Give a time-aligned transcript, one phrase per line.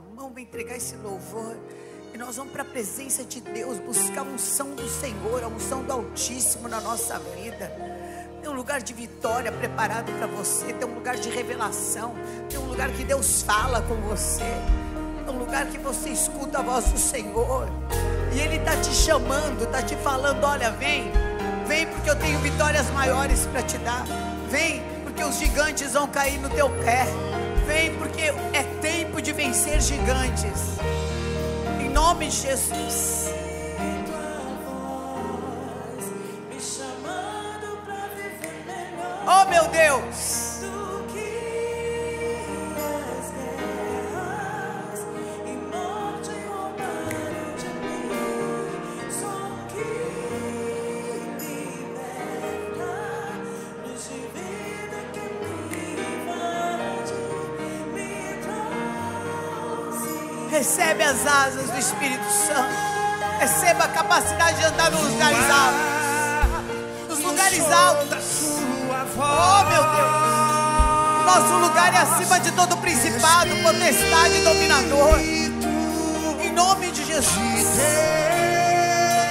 [0.00, 1.56] mão, vai entregar esse louvor.
[2.12, 5.84] E nós vamos para a presença de Deus, buscar a unção do Senhor, a unção
[5.84, 7.70] do Altíssimo na nossa vida.
[8.40, 10.72] Tem um lugar de vitória preparado para você.
[10.72, 12.14] Tem um lugar de revelação.
[12.48, 14.42] Tem um lugar que Deus fala com você.
[15.26, 17.68] É um lugar que você escuta a voz do Senhor.
[18.34, 21.12] E Ele está te chamando, está te falando: olha, vem,
[21.66, 24.04] vem porque eu tenho vitórias maiores para te dar.
[24.48, 27.06] Vem porque os gigantes vão cair no teu pé.
[27.70, 28.22] Vem porque
[28.52, 30.76] é tempo de vencer gigantes.
[31.80, 33.32] Em nome de Jesus.
[39.24, 40.49] Oh meu Deus.
[60.60, 62.68] Recebe as asas do Espírito Santo.
[63.38, 67.08] Receba a capacidade de andar nos lugares altos.
[67.08, 68.60] Nos lugares altos.
[69.16, 70.20] Oh meu Deus.
[71.24, 75.18] Nosso lugar é acima de todo principado, potestade e dominador.
[75.18, 77.66] Em nome de Jesus.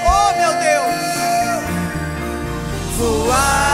[0.08, 0.96] Oh meu Deus.
[2.98, 3.69] Voar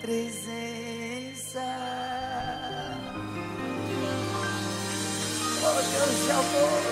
[0.00, 1.64] presença.
[5.66, 6.82] Oh Deus de amor,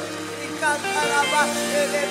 [0.42, 2.02] e cantarabachele,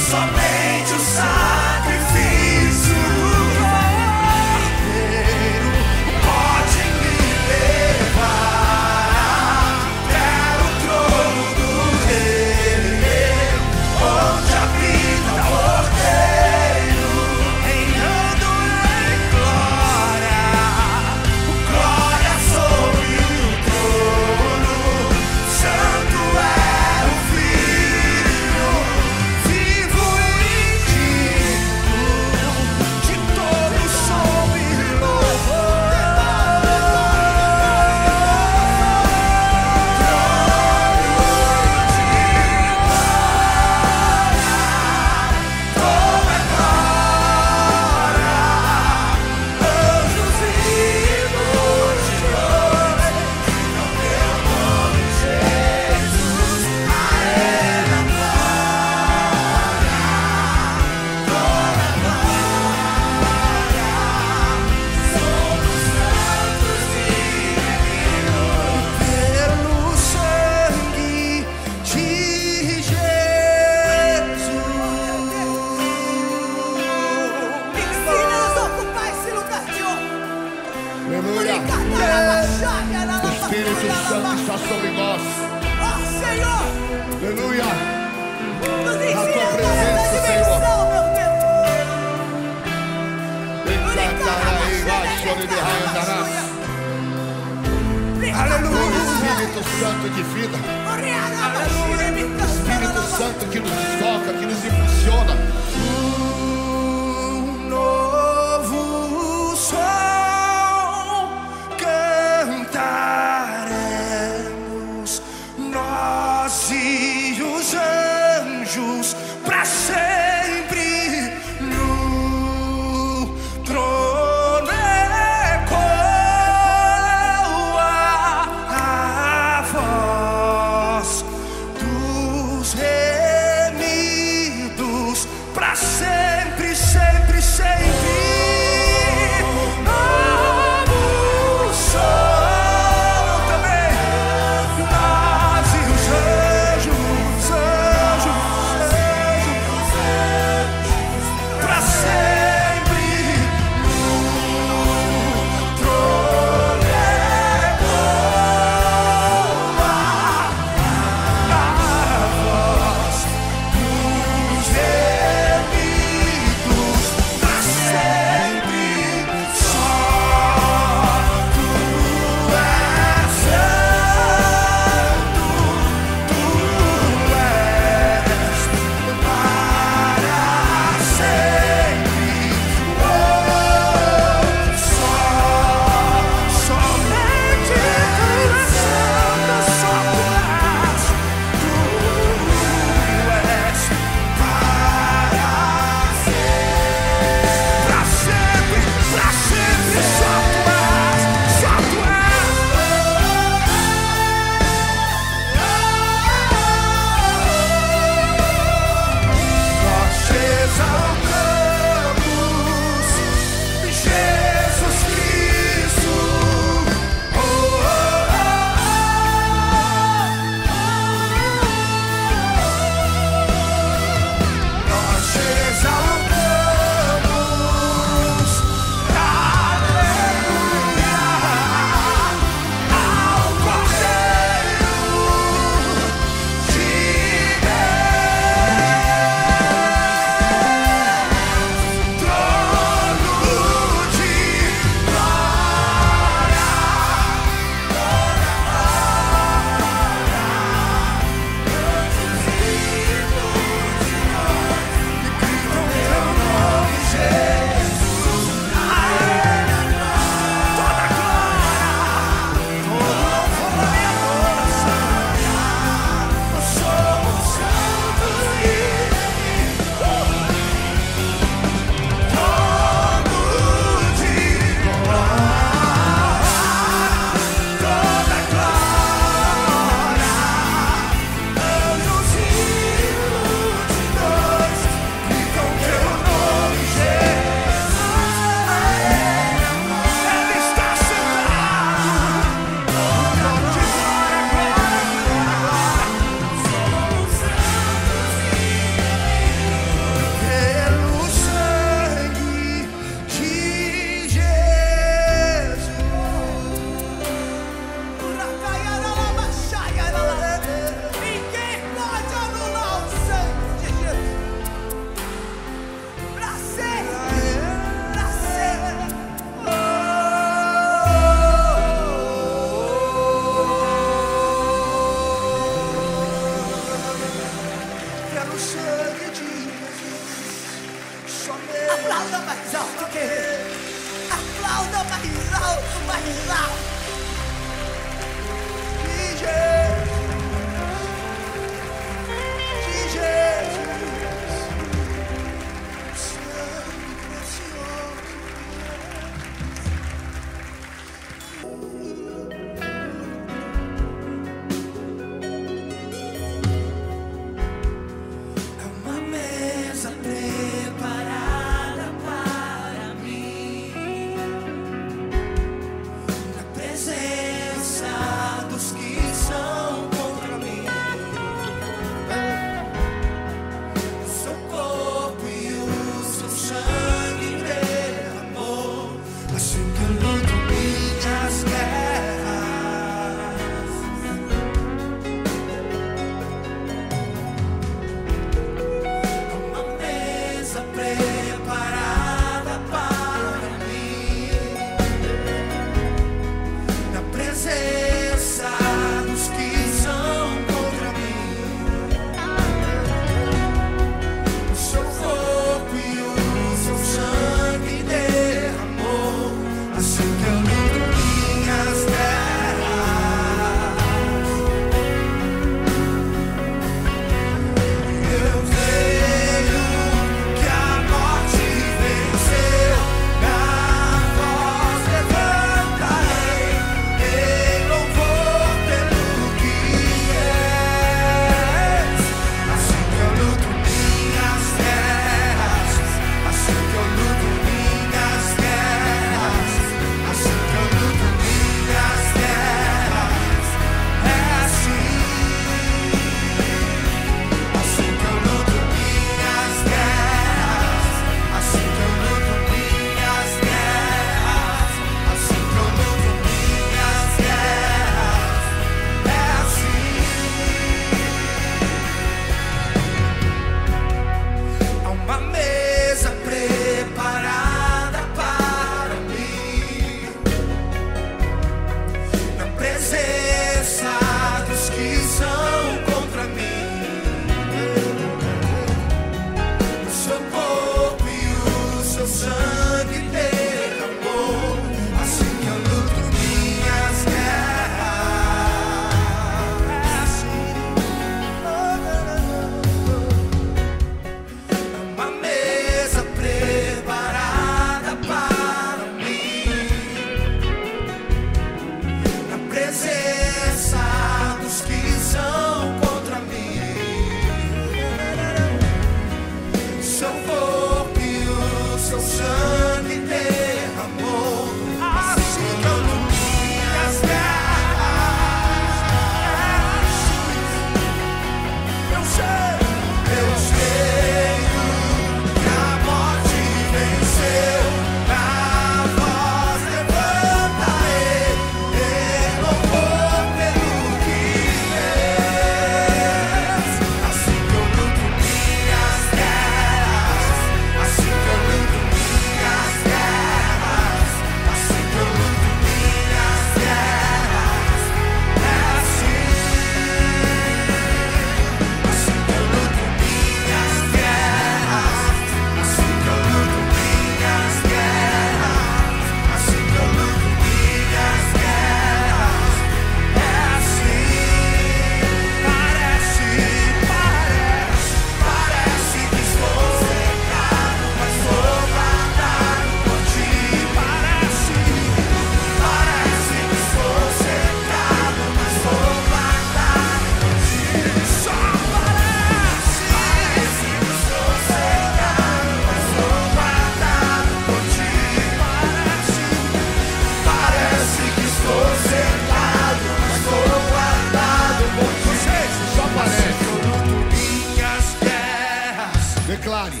[599.68, 600.00] declare.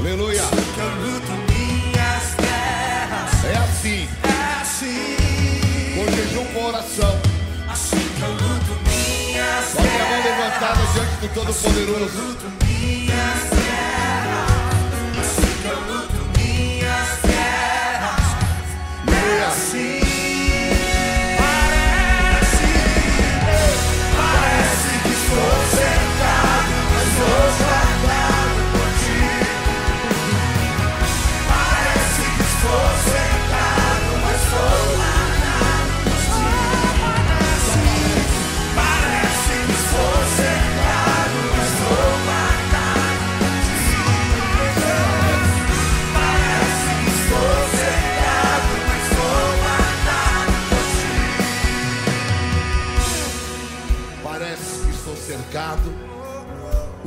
[0.00, 0.42] Aleluia.
[3.44, 4.08] É assim.
[4.24, 5.16] É assim.
[5.94, 7.20] Com jejum coração.
[7.70, 12.38] Assim que eu luto minhas a mão levantada diante do Todo-Poderoso.
[12.62, 12.67] Assim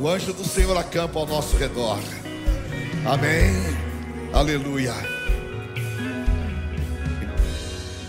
[0.02, 2.00] O anjo do Senhor acampa ao nosso redor.
[3.06, 3.52] Amém.
[4.32, 4.92] Aleluia.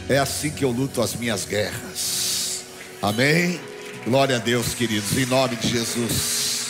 [0.09, 2.63] É assim que eu luto as minhas guerras.
[2.99, 3.61] Amém.
[4.05, 6.69] Glória a Deus, queridos, em nome de Jesus.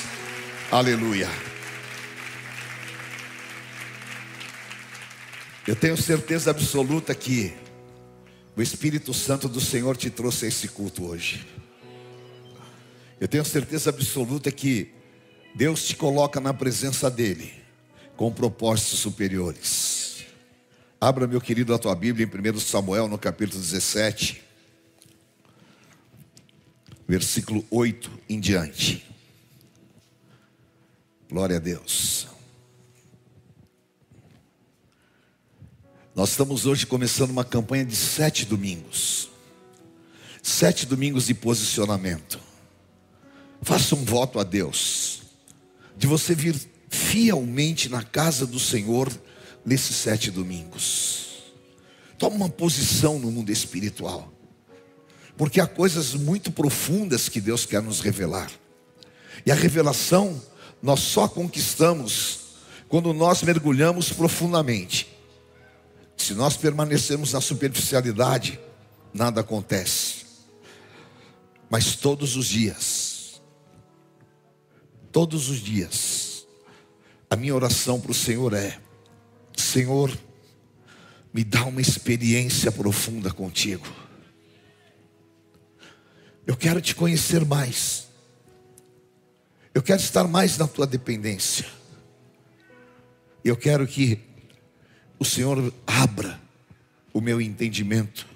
[0.69, 1.29] Aleluia.
[5.65, 7.53] Eu tenho certeza absoluta que
[8.57, 11.47] o Espírito Santo do Senhor te trouxe a esse culto hoje.
[13.21, 15.01] Eu tenho certeza absoluta que
[15.55, 17.53] Deus te coloca na presença dEle
[18.17, 20.25] com propósitos superiores.
[20.99, 24.41] Abra, meu querido, a tua Bíblia em 1 Samuel, no capítulo 17,
[27.07, 29.05] versículo 8 em diante.
[31.29, 32.27] Glória a Deus.
[36.15, 39.29] Nós estamos hoje começando uma campanha de sete domingos.
[40.41, 42.39] Sete domingos de posicionamento.
[43.61, 45.22] Faça um voto a Deus
[45.97, 46.55] de você vir
[46.89, 49.11] fielmente na casa do Senhor
[49.65, 51.43] nesses sete domingos.
[52.17, 54.31] Toma uma posição no mundo espiritual,
[55.35, 58.51] porque há coisas muito profundas que Deus quer nos revelar,
[59.45, 60.41] e a revelação
[60.81, 62.39] nós só conquistamos
[62.87, 65.07] quando nós mergulhamos profundamente.
[66.15, 68.59] Se nós permanecermos na superficialidade,
[69.13, 70.23] nada acontece.
[71.69, 73.02] Mas todos os dias,
[75.13, 76.47] todos os dias,
[77.29, 78.79] a minha oração para o Senhor é:
[79.55, 80.11] Senhor,
[81.31, 83.87] me dá uma experiência profunda contigo.
[86.45, 88.07] Eu quero te conhecer mais.
[89.73, 91.65] Eu quero estar mais na tua dependência.
[93.43, 94.19] Eu quero que
[95.19, 96.41] o Senhor abra
[97.13, 98.27] o meu entendimento,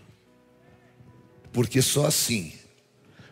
[1.52, 2.57] porque só assim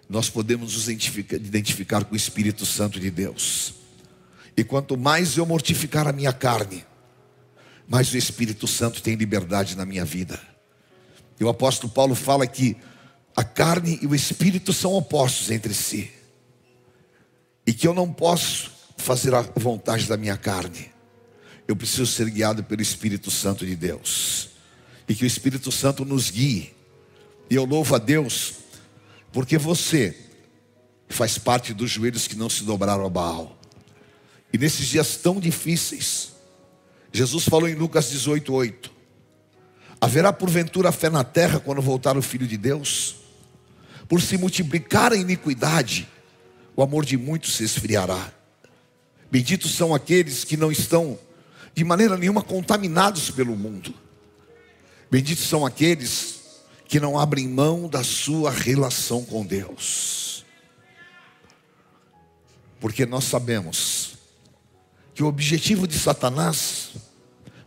[0.09, 3.73] nós podemos nos identificar, com o Espírito Santo de Deus.
[4.55, 6.85] E quanto mais eu mortificar a minha carne,
[7.87, 10.39] mais o Espírito Santo tem liberdade na minha vida.
[11.39, 12.77] E o apóstolo Paulo fala que
[13.35, 16.09] a carne e o espírito são opostos entre si.
[17.67, 20.89] E que eu não posso fazer a vontade da minha carne.
[21.67, 24.49] Eu preciso ser guiado pelo Espírito Santo de Deus.
[25.09, 26.73] E que o Espírito Santo nos guie.
[27.49, 28.53] E eu louvo a Deus,
[29.35, 30.15] porque você
[31.09, 33.59] faz parte dos joelhos que não se dobraram a Baal.
[34.53, 36.31] E nesses dias tão difíceis,
[37.11, 38.91] Jesus falou em Lucas 18, 8:
[39.99, 43.17] Haverá porventura fé na terra quando voltar o Filho de Deus?
[44.07, 46.07] Por se multiplicar a iniquidade,
[46.73, 48.31] o amor de muitos se esfriará.
[49.29, 51.19] Benditos são aqueles que não estão
[51.73, 53.93] de maneira nenhuma contaminados pelo mundo.
[55.11, 56.34] Benditos são aqueles
[56.87, 60.45] que não abrem mão da sua relação com Deus.
[62.79, 64.17] Porque nós sabemos
[65.13, 66.89] que o objetivo de Satanás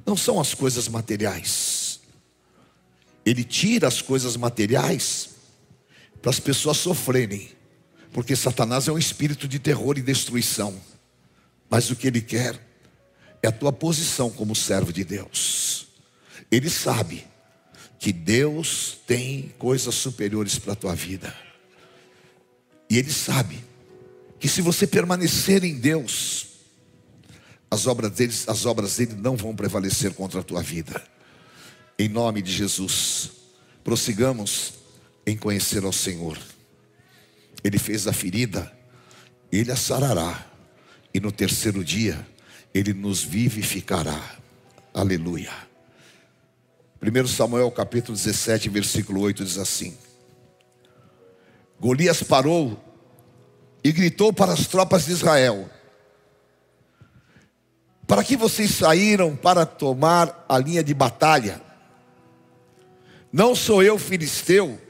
[0.06, 2.00] não são as coisas materiais.
[3.24, 5.30] Ele tira as coisas materiais
[6.22, 7.50] para as pessoas sofrerem,
[8.12, 10.74] porque Satanás é um espírito de terror e destruição.
[11.68, 12.58] Mas o que ele quer
[13.42, 15.88] é a tua posição como servo de Deus.
[16.50, 17.27] Ele sabe
[17.98, 21.34] que Deus tem coisas superiores para a tua vida.
[22.88, 23.58] E ele sabe
[24.38, 26.46] que se você permanecer em Deus,
[27.70, 31.02] as obras dele, as obras dele não vão prevalecer contra a tua vida.
[31.98, 33.30] Em nome de Jesus,
[33.82, 34.74] prossigamos
[35.26, 36.38] em conhecer ao Senhor.
[37.62, 38.72] Ele fez a ferida,
[39.50, 40.46] ele a sarará,
[41.12, 42.24] e no terceiro dia
[42.72, 44.36] ele nos vivificará.
[44.94, 45.67] Aleluia.
[47.00, 49.96] 1 Samuel capítulo 17, versículo 8 diz assim:
[51.78, 52.76] Golias parou
[53.84, 55.70] e gritou para as tropas de Israel:
[58.04, 61.62] Para que vocês saíram para tomar a linha de batalha?
[63.32, 64.80] Não sou eu filisteu,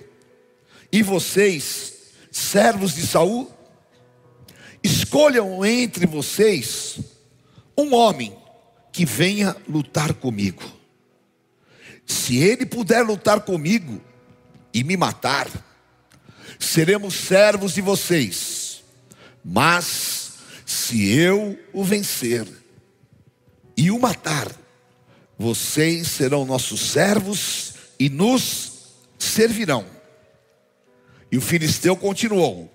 [0.91, 3.53] e vocês, servos de Saul?
[4.83, 7.01] Escolham entre vocês
[7.77, 8.35] um homem
[8.93, 10.78] que venha lutar comigo.
[12.09, 14.01] Se ele puder lutar comigo
[14.73, 15.47] e me matar,
[16.59, 18.83] seremos servos de vocês.
[19.45, 20.33] Mas
[20.65, 22.49] se eu o vencer
[23.77, 24.51] e o matar,
[25.39, 28.73] vocês serão nossos servos e nos
[29.19, 29.85] servirão.
[31.31, 32.73] E o filisteu continuou: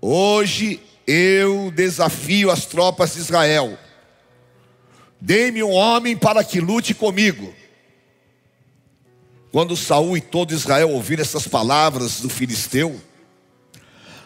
[0.00, 3.76] Hoje eu desafio as tropas de Israel.
[5.20, 7.52] Dê-me um homem para que lute comigo.
[9.54, 13.00] Quando Saul e todo Israel ouviram essas palavras do filisteu,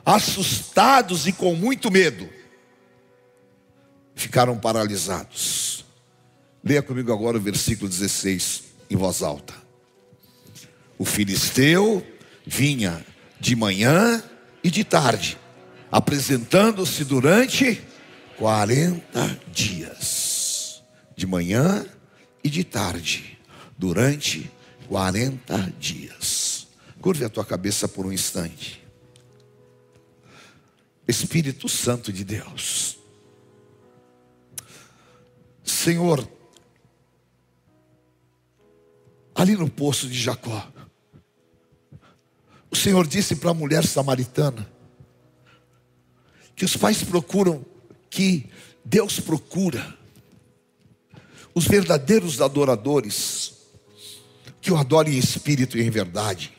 [0.02, 2.26] assustados e com muito medo,
[4.14, 5.84] ficaram paralisados.
[6.64, 9.52] Leia comigo agora o versículo 16 em voz alta.
[10.96, 12.02] O filisteu
[12.46, 13.04] vinha
[13.38, 14.24] de manhã
[14.64, 15.36] e de tarde,
[15.92, 17.82] apresentando-se durante
[18.38, 20.82] 40 dias,
[21.14, 21.84] de manhã
[22.42, 23.38] e de tarde,
[23.76, 24.50] durante
[24.88, 26.66] 40 dias.
[27.00, 28.82] Curve a tua cabeça por um instante.
[31.06, 32.98] Espírito Santo de Deus.
[35.62, 36.28] Senhor,
[39.34, 40.66] ali no poço de Jacó,
[42.70, 44.70] o Senhor disse para a mulher samaritana
[46.56, 47.64] que os pais procuram,
[48.10, 48.50] que
[48.84, 49.96] Deus procura
[51.54, 53.57] os verdadeiros adoradores
[54.68, 56.52] que o adorem em espírito e em verdade.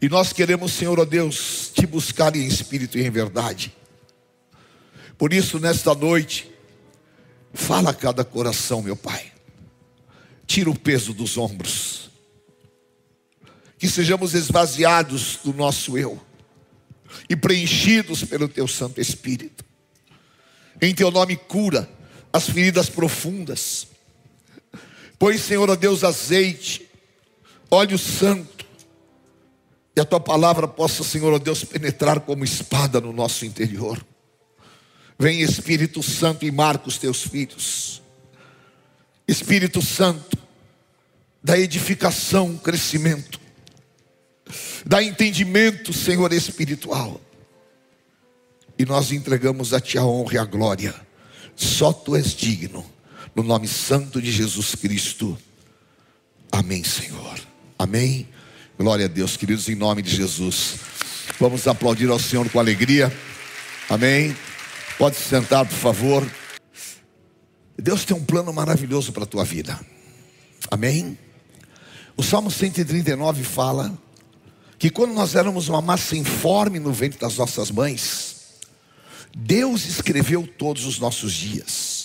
[0.00, 3.74] E nós queremos, Senhor, ó Deus, te buscar em espírito e em verdade.
[5.18, 6.48] Por isso, nesta noite,
[7.52, 9.32] fala a cada coração, meu Pai.
[10.46, 12.10] Tira o peso dos ombros.
[13.76, 16.24] Que sejamos esvaziados do nosso eu
[17.28, 19.64] e preenchidos pelo Teu Santo Espírito.
[20.80, 21.90] Em Teu nome, cura
[22.32, 23.95] as feridas profundas.
[25.18, 26.88] Põe, Senhor, ó Deus, azeite,
[27.70, 28.66] óleo santo,
[29.96, 34.04] e a tua palavra possa, Senhor, ó Deus, penetrar como espada no nosso interior.
[35.18, 38.02] Vem Espírito Santo e marca os teus filhos.
[39.26, 40.36] Espírito Santo,
[41.42, 43.40] da edificação, crescimento,
[44.84, 47.18] dá entendimento, Senhor espiritual.
[48.78, 50.94] E nós entregamos a Ti a honra e a glória.
[51.56, 52.84] Só Tu és digno.
[53.36, 55.36] No nome santo de Jesus Cristo.
[56.50, 57.38] Amém, Senhor.
[57.78, 58.26] Amém.
[58.78, 60.76] Glória a Deus, queridos, em nome de Jesus.
[61.38, 63.14] Vamos aplaudir ao Senhor com alegria.
[63.90, 64.34] Amém.
[64.96, 66.26] Pode se sentar, por favor.
[67.76, 69.78] Deus tem um plano maravilhoso para a tua vida.
[70.70, 71.18] Amém.
[72.16, 73.92] O Salmo 139 fala
[74.78, 78.36] que quando nós éramos uma massa informe no ventre das nossas mães,
[79.36, 81.95] Deus escreveu todos os nossos dias.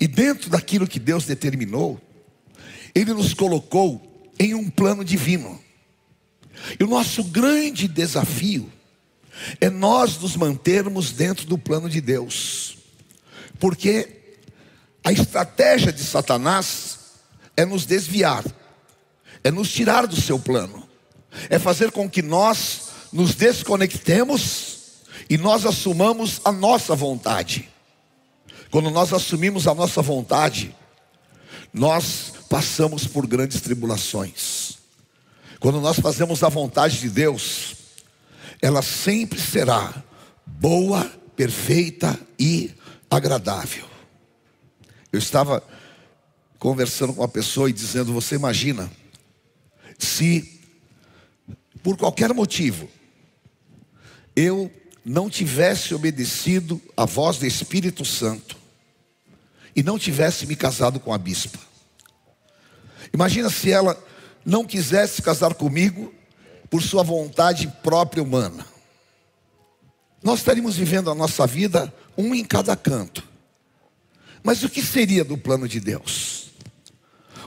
[0.00, 2.00] E dentro daquilo que Deus determinou,
[2.94, 5.60] Ele nos colocou em um plano divino.
[6.78, 8.70] E o nosso grande desafio
[9.60, 12.76] é nós nos mantermos dentro do plano de Deus.
[13.58, 14.08] Porque
[15.04, 16.98] a estratégia de Satanás
[17.56, 18.44] é nos desviar,
[19.42, 20.88] é nos tirar do seu plano,
[21.48, 24.78] é fazer com que nós nos desconectemos
[25.28, 27.71] e nós assumamos a nossa vontade.
[28.72, 30.74] Quando nós assumimos a nossa vontade,
[31.74, 34.78] nós passamos por grandes tribulações.
[35.60, 37.74] Quando nós fazemos a vontade de Deus,
[38.62, 40.02] ela sempre será
[40.46, 41.04] boa,
[41.36, 42.72] perfeita e
[43.10, 43.84] agradável.
[45.12, 45.62] Eu estava
[46.58, 48.90] conversando com uma pessoa e dizendo: Você imagina,
[49.98, 50.62] se
[51.82, 52.88] por qualquer motivo
[54.34, 54.72] eu
[55.04, 58.61] não tivesse obedecido à voz do Espírito Santo
[59.74, 61.58] e não tivesse me casado com a bispa.
[63.12, 64.02] Imagina se ela
[64.44, 66.12] não quisesse casar comigo
[66.70, 68.66] por sua vontade própria humana.
[70.22, 73.26] Nós estaríamos vivendo a nossa vida um em cada canto.
[74.42, 76.50] Mas o que seria do plano de Deus?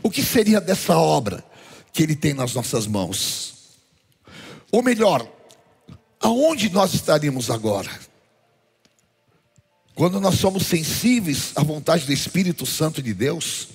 [0.03, 1.43] O que seria dessa obra
[1.91, 3.53] que Ele tem nas nossas mãos?
[4.71, 5.27] Ou melhor,
[6.19, 7.89] aonde nós estaríamos agora?
[9.95, 13.69] Quando nós somos sensíveis à vontade do Espírito Santo de Deus,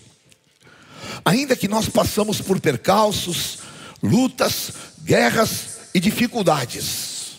[1.24, 3.60] ainda que nós passamos por percalços,
[4.02, 7.38] lutas, guerras e dificuldades,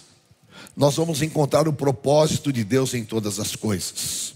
[0.76, 4.34] nós vamos encontrar o propósito de Deus em todas as coisas.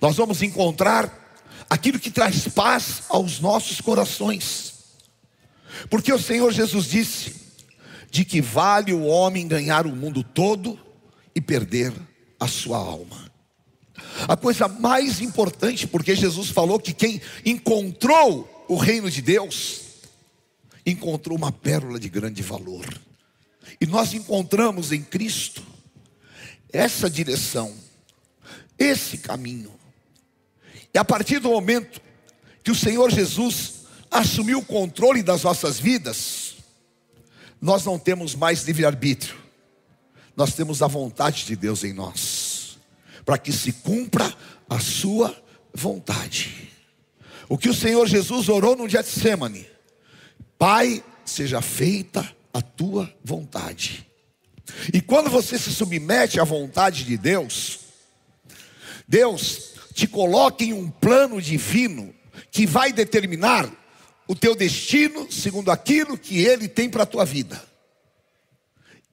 [0.00, 4.74] Nós vamos encontrar aquilo que traz paz aos nossos corações.
[5.88, 7.34] Porque o Senhor Jesus disse:
[8.10, 10.78] de que vale o homem ganhar o mundo todo
[11.34, 11.92] e perder
[12.38, 13.27] a sua alma.
[14.26, 19.82] A coisa mais importante, porque Jesus falou que quem encontrou o reino de Deus,
[20.84, 22.86] encontrou uma pérola de grande valor.
[23.80, 25.62] E nós encontramos em Cristo
[26.72, 27.74] essa direção,
[28.78, 29.72] esse caminho.
[30.92, 32.00] E a partir do momento
[32.62, 36.56] que o Senhor Jesus assumiu o controle das nossas vidas,
[37.60, 39.36] nós não temos mais livre-arbítrio,
[40.36, 42.37] nós temos a vontade de Deus em nós,
[43.28, 44.34] para que se cumpra
[44.70, 45.36] a Sua
[45.74, 46.72] vontade.
[47.46, 49.66] O que o Senhor Jesus orou no Getsemane,
[50.58, 54.08] Pai, seja feita a tua vontade.
[54.94, 57.80] E quando você se submete à vontade de Deus,
[59.06, 62.14] Deus te coloca em um plano divino
[62.50, 63.70] que vai determinar
[64.26, 67.62] o teu destino segundo aquilo que ele tem para a tua vida.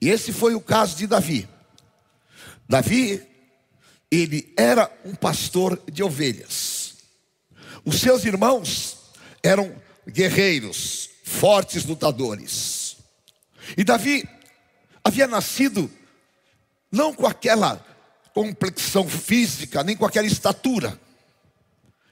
[0.00, 1.46] E esse foi o caso de Davi.
[2.66, 3.35] Davi,
[4.10, 6.94] ele era um pastor de ovelhas.
[7.84, 8.96] Os seus irmãos
[9.42, 9.74] eram
[10.08, 12.96] guerreiros, fortes lutadores.
[13.76, 14.28] E Davi
[15.02, 15.90] havia nascido
[16.90, 17.84] não com aquela
[18.32, 20.98] complexão física, nem com aquela estatura.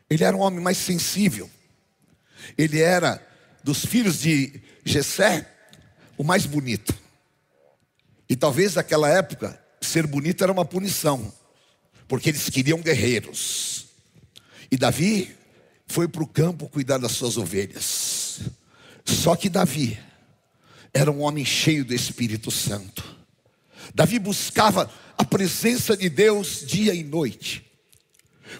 [0.09, 1.51] Ele era um homem mais sensível.
[2.57, 3.25] Ele era
[3.63, 5.51] dos filhos de Jessé
[6.17, 6.95] o mais bonito.
[8.29, 11.33] E talvez naquela época ser bonito era uma punição,
[12.15, 13.87] porque eles queriam guerreiros.
[14.71, 15.35] E Davi
[15.89, 18.39] foi para o campo cuidar das suas ovelhas.
[19.05, 19.99] Só que Davi
[20.93, 23.03] era um homem cheio do Espírito Santo.
[23.93, 24.89] Davi buscava
[25.19, 27.69] a presença de Deus dia e noite.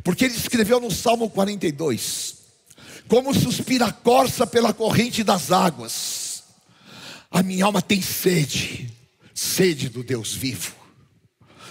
[0.03, 2.39] Porque ele escreveu no Salmo 42:
[3.07, 6.43] Como suspira a corça pela corrente das águas,
[7.31, 8.93] a minha alma tem sede,
[9.33, 10.75] sede do Deus vivo.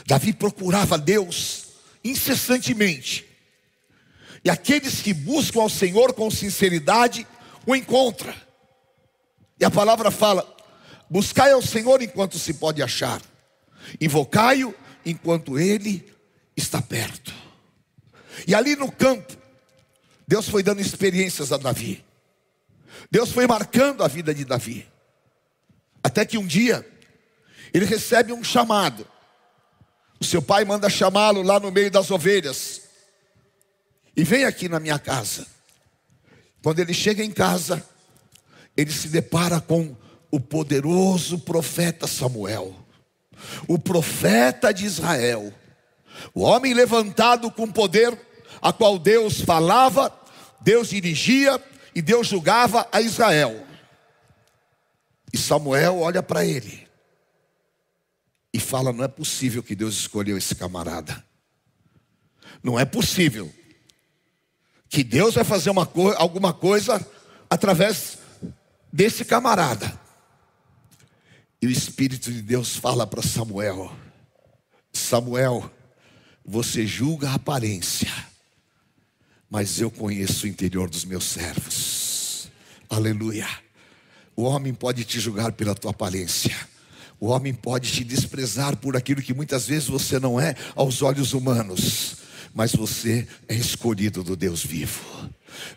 [0.07, 1.62] Davi procurava Deus
[2.04, 3.26] incessantemente.
[4.43, 7.26] E aqueles que buscam ao Senhor com sinceridade
[7.66, 8.34] o encontram.
[9.60, 10.45] E a palavra fala:
[11.10, 13.22] buscai ao Senhor enquanto se pode achar,
[13.99, 14.76] invocai-o
[15.06, 16.12] enquanto ele
[16.56, 17.34] está perto.
[18.47, 19.38] E ali no campo,
[20.28, 22.04] Deus foi dando experiências a Davi.
[23.10, 24.88] Deus foi marcando a vida de Davi.
[26.04, 26.86] Até que um dia,
[27.74, 29.08] ele recebe um chamado.
[30.24, 32.84] O seu pai manda chamá-lo lá no meio das ovelhas.
[34.15, 35.45] E vem aqui na minha casa.
[36.63, 37.86] Quando ele chega em casa,
[38.78, 39.93] ele se depara com
[40.32, 42.74] o poderoso profeta Samuel,
[43.67, 45.53] o profeta de Israel,
[46.34, 48.17] o homem levantado com poder,
[48.61, 50.09] a qual Deus falava,
[50.61, 51.61] Deus dirigia
[51.93, 53.67] e Deus julgava a Israel.
[55.34, 56.82] E Samuel olha para ele
[58.54, 61.26] e fala: Não é possível que Deus escolheu esse camarada.
[62.62, 63.51] Não é possível
[64.88, 67.06] que Deus vai fazer uma co alguma coisa
[67.49, 68.20] através
[68.91, 69.99] desse camarada.
[71.60, 73.91] E o Espírito de Deus fala para Samuel:
[74.91, 75.72] Samuel,
[76.45, 78.12] você julga a aparência,
[79.49, 82.49] mas eu conheço o interior dos meus servos.
[82.89, 83.47] Aleluia.
[84.36, 86.56] O homem pode te julgar pela tua aparência.
[87.24, 91.32] O homem pode te desprezar por aquilo que muitas vezes você não é aos olhos
[91.32, 92.17] humanos,
[92.53, 95.01] mas você é escolhido do Deus vivo.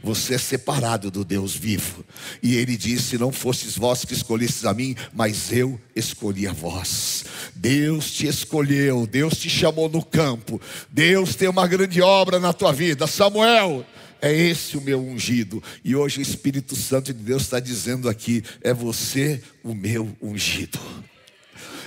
[0.02, 2.04] Você é separado do Deus vivo.
[2.42, 7.24] E ele disse: Não fostes vós que escolhestes a mim, mas eu escolhi a vós.
[7.54, 10.60] Deus te escolheu, Deus te chamou no campo.
[10.90, 13.06] Deus tem uma grande obra na tua vida.
[13.06, 13.86] Samuel,
[14.20, 15.62] é esse o meu ungido.
[15.84, 20.80] E hoje o Espírito Santo de Deus está dizendo aqui: É você o meu ungido.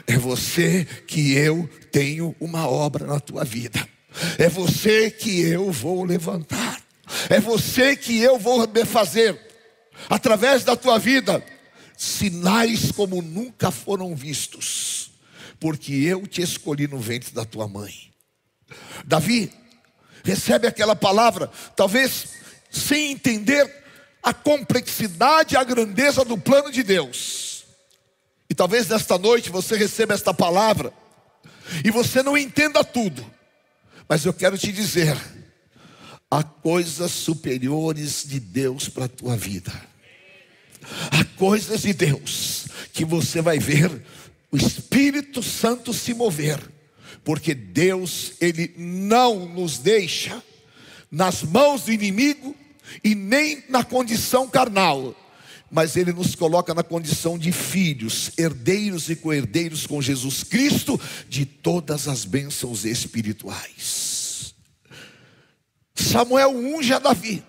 [0.08, 3.88] É você que eu tenho uma obra na tua vida.
[4.38, 6.82] É você que eu vou levantar.
[7.30, 9.39] É você que eu vou fazer
[10.10, 11.43] através da tua vida
[11.97, 15.12] sinais como nunca foram vistos,
[15.60, 17.93] porque eu te escolhi no ventre da tua mãe.
[19.06, 19.52] Davi
[20.24, 22.30] recebe aquela palavra, talvez
[22.72, 23.70] sem entender
[24.22, 27.49] a complexidade a grandeza do plano de Deus.
[28.50, 30.91] E talvez nesta noite você receba esta palavra
[31.84, 33.26] e você não entenda tudo,
[34.08, 35.16] mas eu quero te dizer
[36.32, 39.74] Há coisas superiores de Deus para a tua vida.
[41.12, 44.04] Há coisas de Deus que você vai ver
[44.52, 46.60] o Espírito Santo se mover,
[47.24, 50.41] porque Deus, Ele não nos deixa
[51.12, 52.56] nas mãos do inimigo
[53.04, 55.16] e nem na condição carnal,
[55.72, 61.45] mas Ele nos coloca na condição de filhos, herdeiros e co-herdeiros com Jesus Cristo de
[61.45, 64.55] todas as bênçãos espirituais.
[65.95, 67.43] Samuel unge a Davi.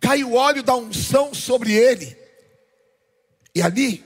[0.00, 2.16] Cai o óleo da unção sobre ele.
[3.54, 4.04] E ali,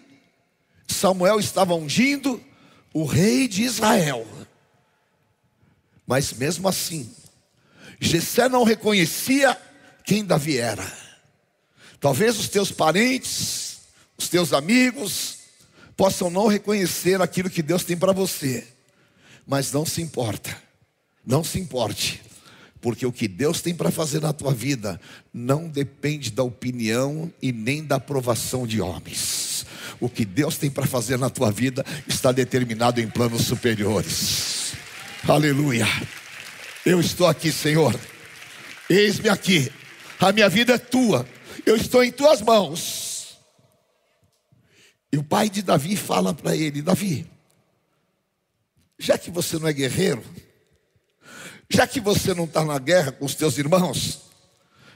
[0.87, 2.43] Samuel estava ungindo
[2.93, 4.27] o rei de Israel.
[6.07, 7.13] Mas mesmo assim,
[8.01, 9.57] Jessé não reconhecia
[10.05, 11.10] quem Davi era.
[12.01, 13.81] Talvez os teus parentes,
[14.17, 15.41] os teus amigos,
[15.97, 18.67] possam não reconhecer aquilo que Deus tem para você.
[19.47, 20.57] Mas não se importa.
[21.27, 22.23] Não se importe
[22.81, 24.99] Porque o que Deus tem para fazer na tua vida
[25.35, 29.67] não depende da opinião e nem da aprovação de homens.
[30.01, 34.73] O que Deus tem para fazer na tua vida está determinado em planos superiores.
[35.29, 35.87] Aleluia.
[36.87, 37.95] Eu estou aqui, Senhor.
[38.89, 39.71] Eis-me aqui.
[40.19, 41.29] A minha vida é tua.
[41.67, 43.39] Eu estou em tuas mãos.
[45.13, 47.27] E o pai de Davi fala para ele: Davi,
[48.99, 50.25] já que você não é guerreiro,
[51.69, 54.21] já que você não está na guerra com os teus irmãos,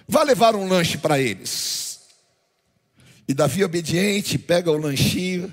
[0.07, 2.01] vá levar um lanche para eles.
[3.27, 5.51] E Davi, obediente, pega o lanchinho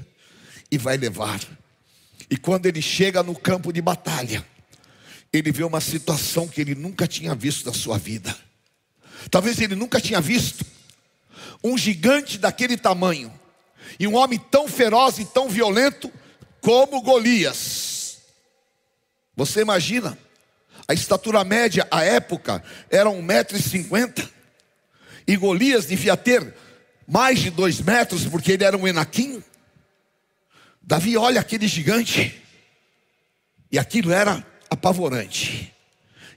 [0.69, 1.39] e vai levar.
[2.29, 4.45] E quando ele chega no campo de batalha,
[5.31, 8.35] ele vê uma situação que ele nunca tinha visto na sua vida.
[9.29, 10.65] Talvez ele nunca tinha visto
[11.63, 13.31] um gigante daquele tamanho
[13.99, 16.11] e um homem tão feroz e tão violento
[16.59, 18.17] como Golias.
[19.35, 20.17] Você imagina?
[20.87, 24.29] A estatura média à época era 1,50m.
[25.27, 26.53] E Golias devia ter
[27.07, 29.43] mais de dois metros, porque ele era um enaquim.
[30.81, 32.41] Davi olha aquele gigante,
[33.71, 35.73] e aquilo era apavorante.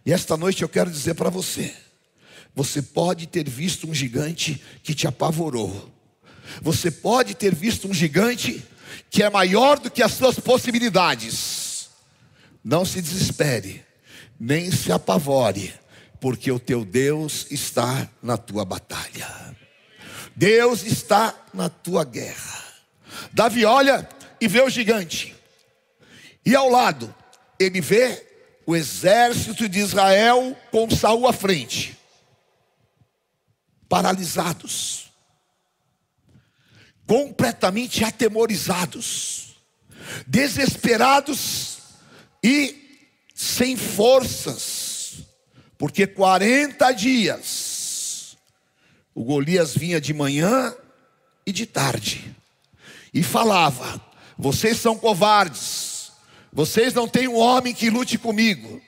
[0.07, 1.75] E esta noite eu quero dizer para você:
[2.55, 5.93] você pode ter visto um gigante que te apavorou,
[6.63, 8.63] você pode ter visto um gigante
[9.11, 11.89] que é maior do que as suas possibilidades.
[12.63, 13.85] Não se desespere,
[14.39, 15.75] nem se apavore,
[16.21, 19.55] porque o teu Deus está na tua batalha.
[20.35, 22.65] Deus está na tua guerra.
[23.33, 24.09] Davi olha
[24.41, 25.35] e vê o gigante.
[26.45, 27.15] E ao lado,
[27.59, 28.27] ele vê
[28.67, 31.97] o exército de Israel com Saul à frente.
[33.95, 35.13] Paralisados.
[37.07, 39.55] Completamente atemorizados.
[40.27, 41.79] Desesperados
[42.43, 45.19] e sem forças,
[45.79, 48.37] porque 40 dias
[49.15, 50.75] o Golias vinha de manhã
[51.47, 52.35] e de tarde
[53.13, 54.01] e falava:
[54.37, 56.11] Vocês são covardes,
[56.53, 58.83] vocês não têm um homem que lute comigo,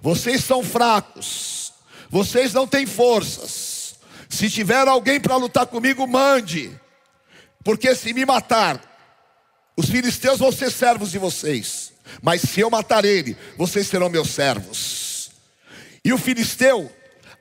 [0.00, 1.74] vocês são fracos,
[2.08, 3.69] vocês não têm forças.
[4.30, 6.70] Se tiver alguém para lutar comigo, mande,
[7.64, 8.80] porque se me matar,
[9.76, 11.92] os filisteus vão ser servos de vocês.
[12.22, 15.30] Mas se eu matar ele, vocês serão meus servos.
[16.04, 16.90] E o filisteu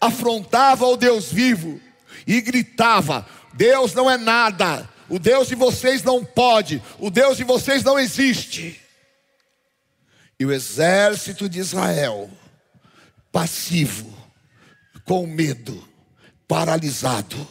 [0.01, 1.79] afrontava o Deus vivo
[2.25, 7.43] e gritava: Deus não é nada, o Deus de vocês não pode, o Deus de
[7.43, 8.81] vocês não existe.
[10.39, 12.29] E o exército de Israel,
[13.31, 14.17] passivo,
[15.03, 15.88] com medo,
[16.49, 17.47] paralisado,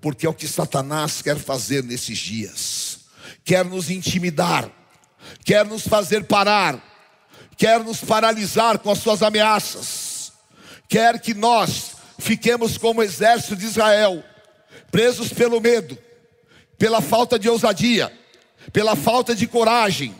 [0.00, 2.98] porque é o que Satanás quer fazer nesses dias,
[3.44, 4.68] quer nos intimidar
[5.44, 6.82] quer nos fazer parar,
[7.56, 10.32] quer nos paralisar com as suas ameaças,
[10.88, 14.22] quer que nós fiquemos como o exército de Israel,
[14.90, 15.98] presos pelo medo,
[16.78, 18.12] pela falta de ousadia,
[18.72, 20.14] pela falta de coragem,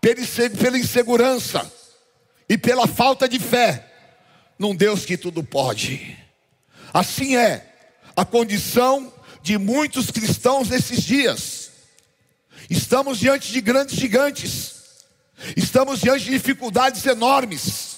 [0.00, 1.70] pela insegurança
[2.48, 3.90] e pela falta de fé
[4.58, 6.23] num Deus que tudo pode.
[6.94, 7.74] Assim é
[8.14, 11.70] a condição de muitos cristãos nesses dias.
[12.70, 14.74] Estamos diante de grandes gigantes,
[15.56, 17.96] estamos diante de dificuldades enormes,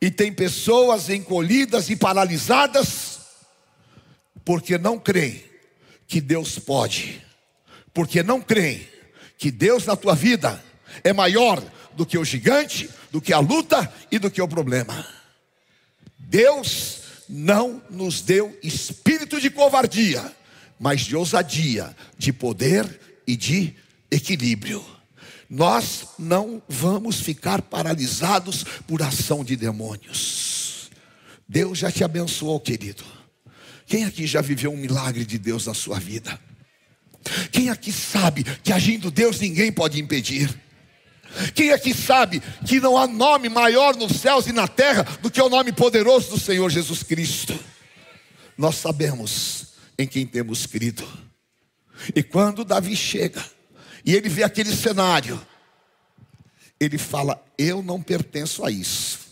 [0.00, 3.20] e tem pessoas encolhidas e paralisadas,
[4.44, 5.44] porque não creem
[6.08, 7.24] que Deus pode,
[7.94, 8.86] porque não creem
[9.38, 10.62] que Deus na tua vida
[11.04, 15.06] é maior do que o gigante, do que a luta e do que o problema.
[16.18, 20.34] Deus não nos deu espírito de covardia,
[20.78, 23.74] mas de ousadia, de poder e de
[24.10, 24.84] equilíbrio.
[25.48, 30.90] Nós não vamos ficar paralisados por ação de demônios.
[31.48, 33.04] Deus já te abençoou, querido.
[33.86, 36.38] Quem aqui já viveu um milagre de Deus na sua vida?
[37.50, 40.54] Quem aqui sabe que agindo Deus ninguém pode impedir?
[41.54, 45.40] Quem aqui sabe que não há nome maior nos céus e na terra do que
[45.40, 47.58] o nome poderoso do Senhor Jesus Cristo?
[48.56, 51.06] Nós sabemos em quem temos crido.
[52.14, 53.44] E quando Davi chega
[54.04, 55.40] e ele vê aquele cenário,
[56.78, 59.23] ele fala: Eu não pertenço a isso.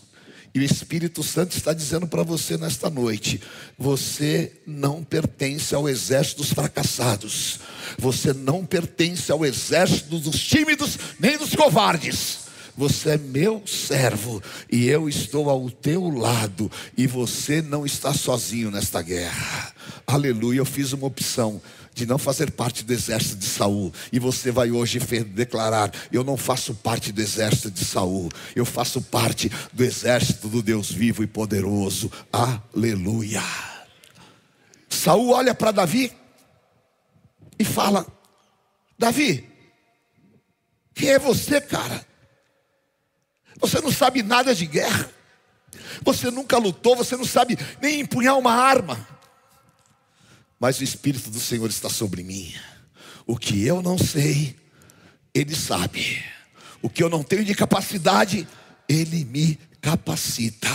[0.55, 3.41] E o Espírito Santo está dizendo para você nesta noite:
[3.77, 7.59] você não pertence ao exército dos fracassados,
[7.97, 12.43] você não pertence ao exército dos tímidos nem dos covardes.
[12.75, 14.41] Você é meu servo
[14.71, 19.71] e eu estou ao teu lado, e você não está sozinho nesta guerra.
[20.07, 20.59] Aleluia.
[20.59, 21.61] Eu fiz uma opção
[21.93, 23.93] de não fazer parte do exército de Saul.
[24.11, 29.01] E você vai hoje declarar: Eu não faço parte do exército de Saul, eu faço
[29.01, 32.11] parte do exército do Deus vivo e poderoso.
[32.31, 33.43] Aleluia.
[34.89, 36.11] Saul olha para Davi
[37.59, 38.05] e fala:
[38.97, 39.49] Davi,
[40.93, 42.05] quem é você, cara?
[43.59, 45.09] Você não sabe nada de guerra.
[46.03, 49.07] Você nunca lutou, você não sabe nem empunhar uma arma.
[50.63, 52.53] Mas o Espírito do Senhor está sobre mim.
[53.27, 54.55] O que eu não sei,
[55.33, 56.23] Ele sabe.
[56.81, 58.47] O que eu não tenho de capacidade,
[58.87, 60.69] Ele me capacita.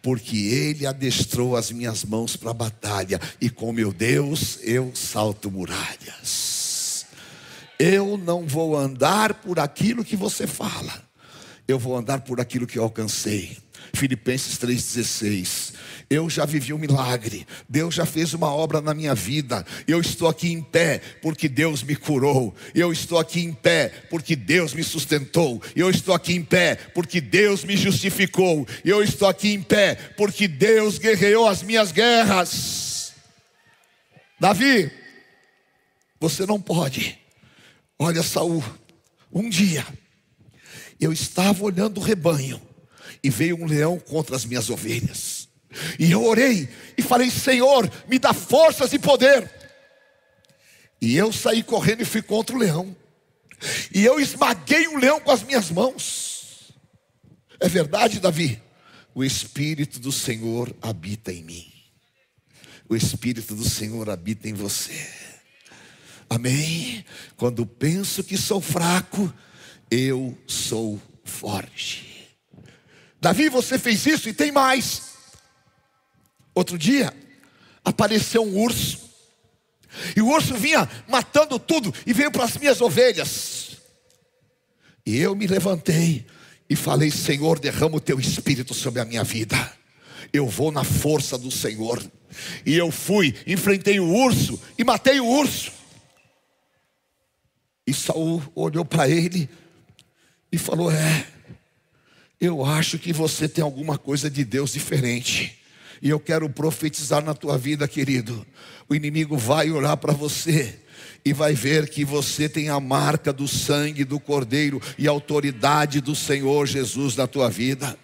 [0.00, 3.20] Porque Ele adestrou as minhas mãos para a batalha.
[3.38, 7.04] E com meu Deus eu salto muralhas.
[7.78, 11.04] Eu não vou andar por aquilo que você fala.
[11.68, 13.58] Eu vou andar por aquilo que eu alcancei.
[13.94, 15.74] Filipenses 3,16.
[16.10, 17.46] Eu já vivi um milagre.
[17.68, 19.64] Deus já fez uma obra na minha vida.
[19.86, 22.54] Eu estou aqui em pé porque Deus me curou.
[22.74, 25.62] Eu estou aqui em pé porque Deus me sustentou.
[25.74, 28.66] Eu estou aqui em pé porque Deus me justificou.
[28.84, 33.14] Eu estou aqui em pé porque Deus guerreou as minhas guerras.
[34.38, 34.90] Davi,
[36.20, 37.18] você não pode.
[37.98, 38.62] Olha, Saul,
[39.32, 39.86] um dia
[41.00, 42.60] eu estava olhando o rebanho
[43.24, 45.48] e veio um leão contra as minhas ovelhas.
[45.98, 49.50] E eu orei e falei: Senhor, me dá forças e poder.
[51.00, 52.94] E eu saí correndo e fui contra o leão.
[53.92, 56.72] E eu esmaguei o leão com as minhas mãos.
[57.58, 58.60] É verdade, Davi?
[59.14, 61.72] O Espírito do Senhor habita em mim.
[62.88, 65.08] O Espírito do Senhor habita em você.
[66.28, 67.04] Amém?
[67.36, 69.32] Quando penso que sou fraco,
[69.90, 72.13] eu sou forte.
[73.24, 75.14] Davi, você fez isso e tem mais.
[76.54, 77.10] Outro dia,
[77.82, 79.00] apareceu um urso.
[80.14, 83.78] E o urso vinha matando tudo e veio para as minhas ovelhas.
[85.06, 86.26] E eu me levantei
[86.68, 89.72] e falei: Senhor, derrama o teu espírito sobre a minha vida.
[90.30, 92.04] Eu vou na força do Senhor.
[92.66, 95.72] E eu fui, enfrentei o urso e matei o urso.
[97.86, 99.48] E Saul olhou para ele
[100.52, 101.26] e falou: É,
[102.44, 105.58] eu acho que você tem alguma coisa de Deus diferente.
[106.02, 108.46] E eu quero profetizar na tua vida, querido.
[108.88, 110.78] O inimigo vai orar para você
[111.24, 116.00] e vai ver que você tem a marca do sangue do Cordeiro e a autoridade
[116.00, 117.96] do Senhor Jesus na tua vida.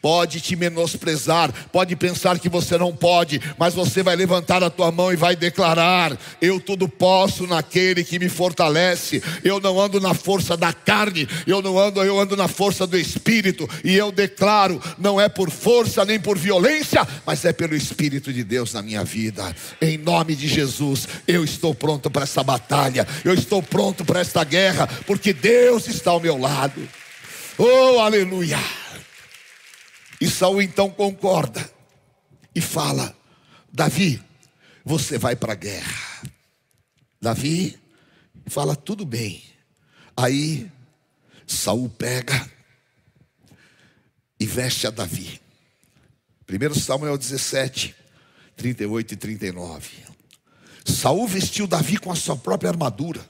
[0.00, 4.90] Pode te menosprezar, pode pensar que você não pode, mas você vai levantar a tua
[4.90, 9.22] mão e vai declarar: Eu tudo posso naquele que me fortalece.
[9.44, 12.98] Eu não ando na força da carne, eu não ando, eu ando na força do
[12.98, 13.68] Espírito.
[13.84, 18.44] E eu declaro: não é por força nem por violência, mas é pelo Espírito de
[18.44, 19.54] Deus na minha vida.
[19.80, 24.44] Em nome de Jesus, eu estou pronto para essa batalha, eu estou pronto para esta
[24.44, 26.88] guerra, porque Deus está ao meu lado.
[27.58, 28.58] Oh, aleluia!
[30.22, 31.68] E Saul então concorda
[32.54, 33.12] e fala:
[33.72, 34.22] Davi,
[34.84, 36.22] você vai para a guerra.
[37.20, 37.76] Davi
[38.46, 39.42] fala: tudo bem.
[40.16, 40.70] Aí
[41.44, 42.48] Saul pega
[44.38, 45.40] e veste a Davi.
[46.48, 47.92] 1 Samuel 17,
[48.54, 49.90] 38 e 39.
[50.84, 53.28] Saul vestiu Davi com a sua própria armadura,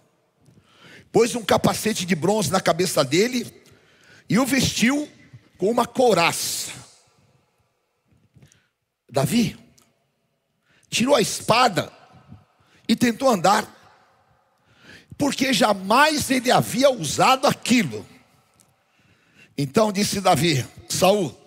[1.11, 3.51] pôs um capacete de bronze na cabeça dele
[4.29, 5.09] e o vestiu
[5.57, 6.82] com uma couraça.
[9.13, 9.59] Davi
[10.89, 11.93] tirou a espada
[12.89, 13.69] e tentou andar,
[15.19, 18.07] porque jamais ele havia usado aquilo.
[19.57, 21.39] Então disse Davi: Saul,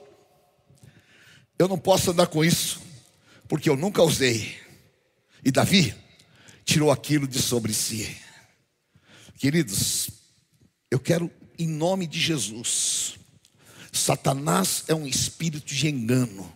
[1.57, 2.79] eu não posso andar com isso,
[3.47, 4.59] porque eu nunca usei.
[5.43, 5.95] E Davi
[6.63, 8.15] tirou aquilo de sobre si.
[9.37, 10.11] Queridos,
[10.91, 13.17] eu quero, em nome de Jesus,
[13.91, 16.54] Satanás é um espírito de engano.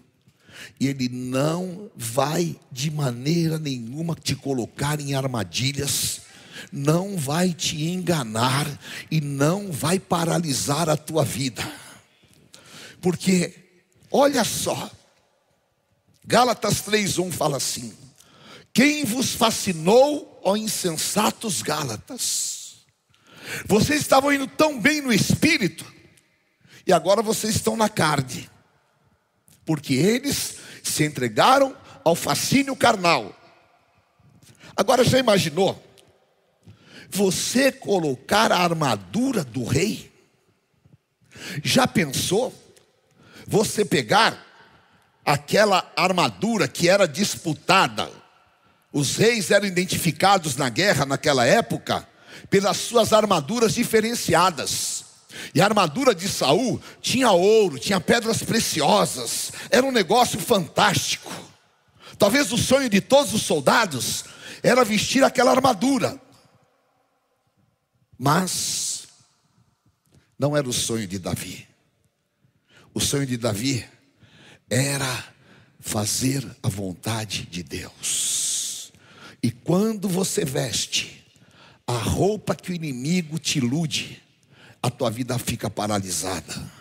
[0.80, 6.22] E ele não vai de maneira nenhuma te colocar em armadilhas,
[6.72, 8.68] não vai te enganar
[9.10, 11.66] e não vai paralisar a tua vida.
[13.02, 13.54] Porque,
[14.12, 14.92] olha só,
[16.26, 17.94] Gálatas 3:1 fala assim:
[18.74, 22.60] Quem vos fascinou, ó insensatos Gálatas?
[23.66, 25.86] Vocês estavam indo tão bem no espírito,
[26.86, 28.48] e agora vocês estão na carne,
[29.66, 30.59] porque eles
[30.90, 33.36] se entregaram ao fascínio carnal.
[34.76, 35.82] Agora já imaginou?
[37.10, 40.12] Você colocar a armadura do rei?
[41.64, 42.54] Já pensou?
[43.48, 44.46] Você pegar
[45.26, 48.10] aquela armadura que era disputada
[48.92, 52.08] Os reis eram identificados na guerra naquela época
[52.50, 54.99] pelas suas armaduras diferenciadas.
[55.54, 61.32] E a armadura de Saul tinha ouro, tinha pedras preciosas, era um negócio fantástico.
[62.18, 64.26] Talvez o sonho de todos os soldados
[64.64, 66.20] era vestir aquela armadura.
[68.18, 69.08] Mas
[70.38, 71.68] não era o sonho de Davi.
[72.94, 73.86] O sonho de Davi
[74.70, 75.26] era
[75.80, 78.92] fazer a vontade de Deus.
[79.42, 81.26] E quando você veste
[81.88, 84.22] a roupa que o inimigo te ilude,
[84.82, 86.80] a tua vida fica paralisada.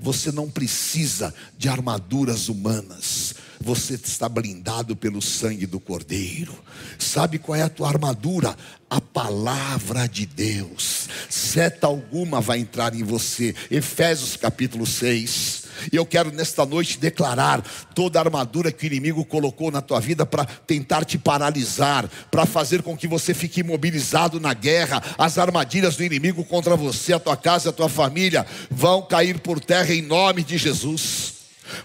[0.00, 3.34] Você não precisa de armaduras humanas.
[3.60, 6.56] Você está blindado pelo sangue do Cordeiro.
[6.98, 8.56] Sabe qual é a tua armadura?
[8.88, 11.08] A palavra de Deus.
[11.28, 13.54] Seta alguma vai entrar em você.
[13.70, 15.67] Efésios capítulo 6.
[15.92, 17.62] E eu quero nesta noite declarar
[17.94, 22.46] toda a armadura que o inimigo colocou na tua vida para tentar te paralisar, para
[22.46, 25.02] fazer com que você fique imobilizado na guerra.
[25.16, 29.60] As armadilhas do inimigo contra você, a tua casa, a tua família vão cair por
[29.60, 31.37] terra em nome de Jesus.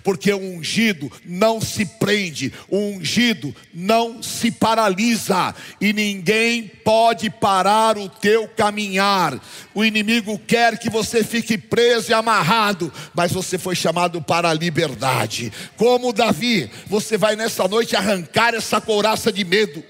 [0.04, 7.98] Porque o ungido não se prende, o ungido não se paralisa, e ninguém pode parar
[7.98, 9.40] o teu caminhar.
[9.74, 14.54] O inimigo quer que você fique preso e amarrado, mas você foi chamado para a
[14.54, 15.52] liberdade.
[15.78, 19.84] Como Davi, você vai nessa noite arrancar essa couraça de medo,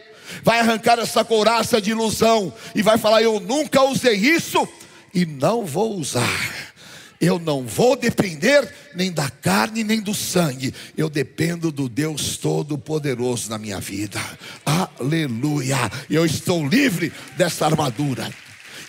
[0.43, 4.67] vai arrancar essa couraça de ilusão, e vai falar: Eu nunca usei isso
[5.13, 6.72] e não vou usar.
[7.20, 10.74] Eu não vou depender nem da carne nem do sangue.
[10.97, 14.20] Eu dependo do Deus Todo-Poderoso na minha vida.
[14.66, 15.78] Aleluia.
[16.09, 18.32] Eu estou livre dessa armadura.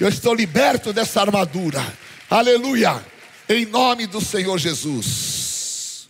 [0.00, 1.80] Eu estou liberto dessa armadura.
[2.28, 3.04] Aleluia.
[3.48, 6.08] Em nome do Senhor Jesus.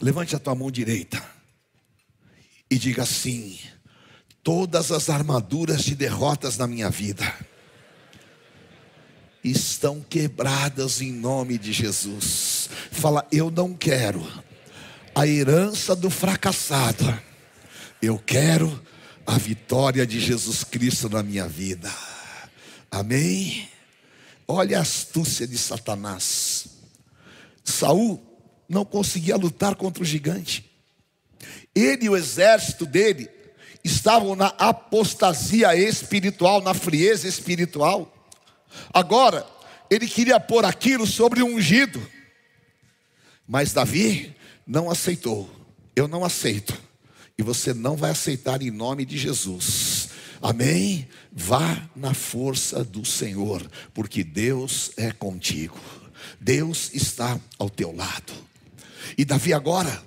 [0.00, 1.22] Levante a tua mão direita
[2.70, 3.58] e diga assim:
[4.42, 7.24] todas as armaduras de derrotas na minha vida
[9.50, 12.68] estão quebradas em nome de Jesus.
[12.90, 14.26] Fala, eu não quero
[15.14, 17.18] a herança do fracassado,
[18.00, 18.80] eu quero
[19.26, 21.92] a vitória de Jesus Cristo na minha vida.
[22.90, 23.68] Amém?
[24.46, 26.66] Olha a astúcia de Satanás.
[27.64, 28.22] Saul
[28.68, 30.70] não conseguia lutar contra o gigante.
[31.74, 33.28] Ele e o exército dele
[33.84, 38.12] estavam na apostasia espiritual, na frieza espiritual.
[38.92, 39.46] Agora,
[39.90, 42.00] ele queria pôr aquilo sobre o ungido.
[43.46, 44.34] Mas Davi
[44.66, 45.50] não aceitou.
[45.96, 46.74] Eu não aceito.
[47.36, 50.10] E você não vai aceitar em nome de Jesus.
[50.42, 51.08] Amém?
[51.32, 55.78] Vá na força do Senhor, porque Deus é contigo.
[56.40, 58.32] Deus está ao teu lado.
[59.16, 60.02] E Davi agora,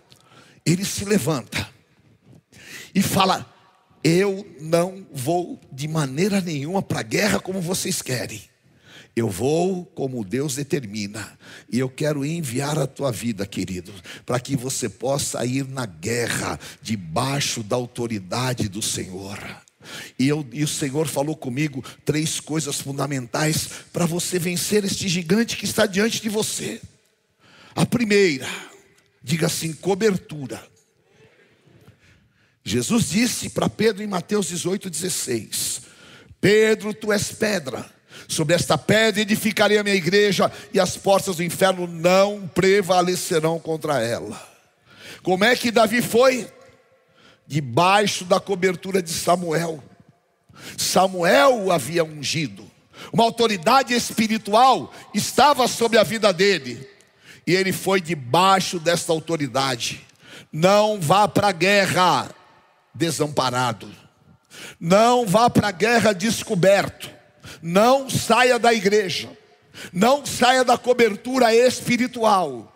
[0.66, 1.68] ele se levanta
[2.94, 3.46] e fala:
[4.04, 8.51] Eu não vou de maneira nenhuma para a guerra como vocês querem.
[9.16, 11.38] Eu vou como Deus determina,
[11.70, 13.94] e eu quero enviar a tua vida, querido,
[14.26, 19.38] para que você possa ir na guerra debaixo da autoridade do Senhor.
[20.18, 25.58] E, eu, e o Senhor falou comigo três coisas fundamentais para você vencer este gigante
[25.58, 26.82] que está diante de você.
[27.76, 28.48] A primeira,
[29.22, 30.64] diga assim: cobertura.
[32.64, 35.82] Jesus disse para Pedro em Mateus 18,16:
[36.40, 41.44] Pedro, tu és pedra Sobre esta pedra edificarei a minha igreja, e as portas do
[41.44, 44.42] inferno não prevalecerão contra ela.
[45.24, 46.48] Como é que Davi foi?
[47.46, 49.84] Debaixo da cobertura de Samuel.
[50.78, 52.70] Samuel o havia ungido.
[53.12, 56.88] Uma autoridade espiritual estava sobre a vida dele.
[57.46, 60.06] E ele foi debaixo desta autoridade.
[60.52, 62.30] Não vá para a guerra
[62.94, 63.90] desamparado.
[64.80, 67.10] Não vá para a guerra descoberto.
[67.62, 69.30] Não saia da igreja,
[69.94, 72.72] não saia da cobertura espiritual,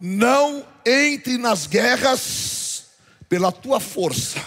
[0.00, 2.86] não entre nas guerras
[3.28, 4.40] pela tua força,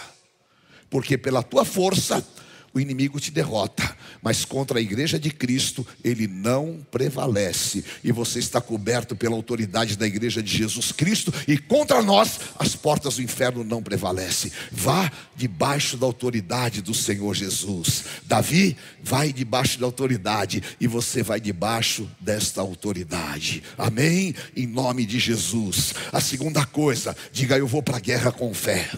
[0.89, 2.25] porque pela tua força
[2.73, 3.96] o inimigo te derrota,
[4.27, 9.97] mas contra a igreja de Cristo ele não prevalece, e você está coberto pela autoridade
[9.97, 14.51] da igreja de Jesus Cristo, e contra nós as portas do inferno não prevalecem.
[14.69, 18.03] Vá debaixo da autoridade do Senhor Jesus.
[18.25, 23.63] Davi vai debaixo da autoridade, e você vai debaixo desta autoridade.
[23.77, 24.35] Amém?
[24.57, 25.95] Em nome de Jesus.
[26.11, 28.91] A segunda coisa, diga eu vou para a guerra com fé.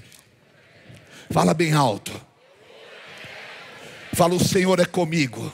[1.29, 2.28] Fala bem alto.
[4.13, 5.53] Fala, o Senhor é comigo.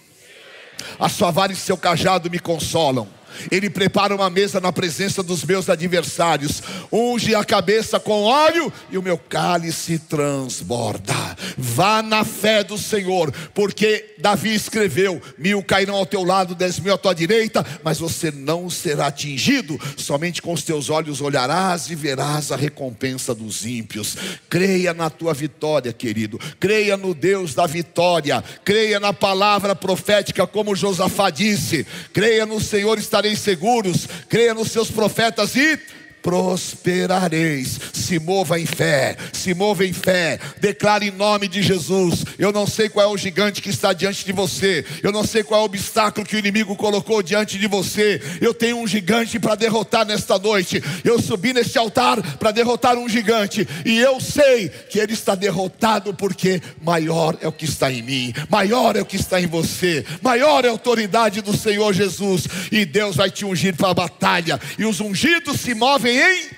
[1.00, 3.08] A sua vara e seu cajado me consolam.
[3.52, 6.62] Ele prepara uma mesa na presença dos meus adversários,
[6.92, 11.14] unge a cabeça com óleo e o meu cálice transborda.
[11.58, 16.94] Vá na fé do Senhor, porque Davi escreveu: mil cairão ao teu lado, dez mil
[16.94, 19.80] à tua direita, mas você não será atingido.
[19.98, 24.18] Somente com os teus olhos olharás e verás a recompensa dos ímpios.
[24.50, 26.40] Creia na tua vitória, querido.
[26.60, 28.44] Creia no Deus da vitória.
[28.64, 31.86] Creia na palavra profética, como Josafá disse.
[32.14, 34.08] Creia no Senhor, estareis seguros.
[34.30, 35.80] Creia nos seus profetas e
[36.26, 37.80] prosperareis.
[37.94, 40.40] Se mova em fé, se mova em fé.
[40.60, 42.26] Declare em nome de Jesus.
[42.40, 44.84] Eu não sei qual é o gigante que está diante de você.
[45.04, 48.20] Eu não sei qual é o obstáculo que o inimigo colocou diante de você.
[48.42, 50.84] Eu tenho um gigante para derrotar nesta noite.
[51.04, 53.68] Eu subi neste altar para derrotar um gigante.
[53.86, 58.34] E eu sei que ele está derrotado porque maior é o que está em mim,
[58.50, 62.48] maior é o que está em você, maior é a autoridade do Senhor Jesus.
[62.72, 64.60] E Deus vai te ungir para a batalha.
[64.80, 66.50] E os ungidos se movem em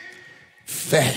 [0.66, 1.14] fé.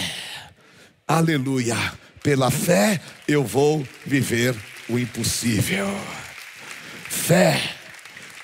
[1.07, 1.77] Aleluia.
[2.23, 4.55] Pela fé eu vou viver
[4.89, 5.87] o impossível.
[7.09, 7.61] Fé,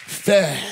[0.07, 0.62] fé,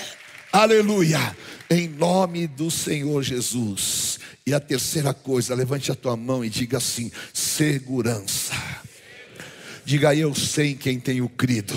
[0.53, 1.37] aleluia.
[1.69, 4.19] Em nome do Senhor Jesus.
[4.47, 8.55] E a terceira coisa, levante a tua mão e diga assim: segurança.
[9.85, 11.75] Diga eu sei em quem tenho crido.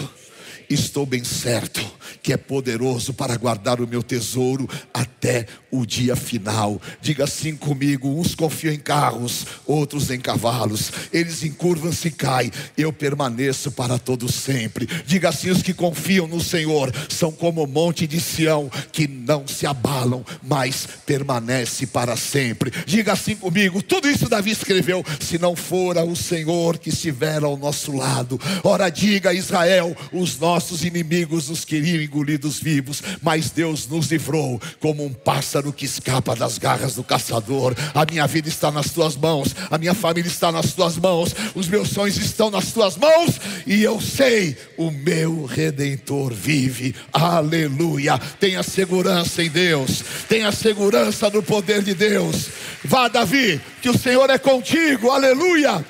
[0.70, 6.82] Estou bem certo que é poderoso para guardar o meu tesouro até o dia final.
[7.02, 10.92] Diga assim comigo: uns confiam em carros, outros em cavalos.
[11.14, 12.52] Eles encurvam-se e caem.
[12.78, 14.88] Eu permaneço para todo sempre.
[15.06, 19.48] Diga assim: os que confiam no Senhor são como o monte de Sião, que não
[19.48, 22.74] se abalam, mas permanece para sempre.
[22.86, 25.02] Diga assim comigo: tudo isso Davi escreveu.
[25.22, 30.57] Se não fora o Senhor que estiver ao nosso lado, ora diga Israel: os nossos
[30.84, 36.58] inimigos nos queriam engolidos vivos, mas Deus nos livrou como um pássaro que escapa das
[36.58, 37.76] garras do caçador.
[37.94, 41.68] A minha vida está nas tuas mãos, a minha família está nas tuas mãos, os
[41.68, 46.96] meus sonhos estão nas tuas mãos, e eu sei, o meu redentor vive.
[47.12, 48.18] Aleluia.
[48.40, 52.48] Tenha segurança em Deus, tenha segurança no poder de Deus.
[52.84, 55.10] Vá, Davi, que o Senhor é contigo.
[55.10, 55.86] Aleluia.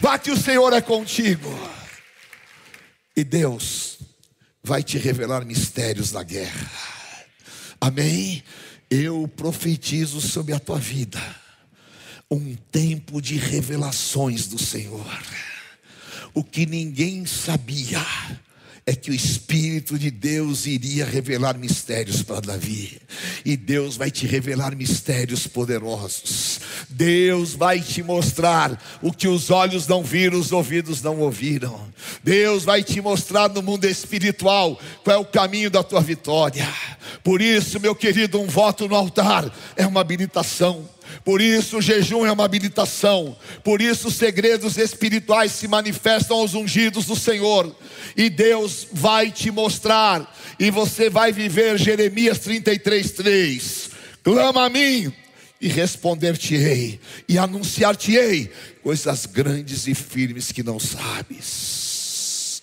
[0.00, 1.52] Vá que o Senhor é contigo.
[3.16, 3.93] E Deus
[4.64, 6.70] vai te revelar mistérios da guerra.
[7.78, 8.42] Amém?
[8.90, 11.20] Eu profetizo sobre a tua vida
[12.30, 15.06] um tempo de revelações do Senhor.
[16.32, 18.00] O que ninguém sabia
[18.86, 23.00] é que o Espírito de Deus iria revelar mistérios para Davi,
[23.44, 26.60] e Deus vai te revelar mistérios poderosos.
[26.90, 31.80] Deus vai te mostrar o que os olhos não viram, os ouvidos não ouviram.
[32.22, 36.68] Deus vai te mostrar no mundo espiritual qual é o caminho da tua vitória.
[37.22, 40.88] Por isso, meu querido, um voto no altar é uma habilitação.
[41.22, 43.36] Por isso o jejum é uma habilitação.
[43.62, 47.74] Por isso os segredos espirituais se manifestam aos ungidos do Senhor.
[48.16, 50.34] E Deus vai te mostrar.
[50.58, 53.90] E você vai viver Jeremias 33:3.
[54.22, 55.12] Clama a mim
[55.60, 58.50] e responder-te-ei e anunciar-te-ei
[58.82, 62.62] coisas grandes e firmes que não sabes.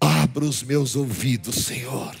[0.00, 2.16] Abra os meus ouvidos, Senhor.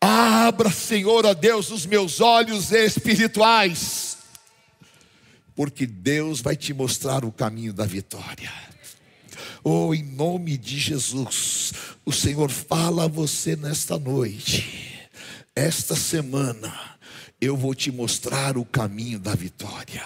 [0.00, 4.13] Abra, Senhor, a Deus, os meus olhos espirituais,
[5.54, 8.52] porque Deus vai te mostrar o caminho da vitória.
[9.62, 11.72] Oh, em nome de Jesus,
[12.04, 15.08] o Senhor fala a você nesta noite,
[15.56, 16.98] esta semana,
[17.40, 20.04] eu vou te mostrar o caminho da vitória.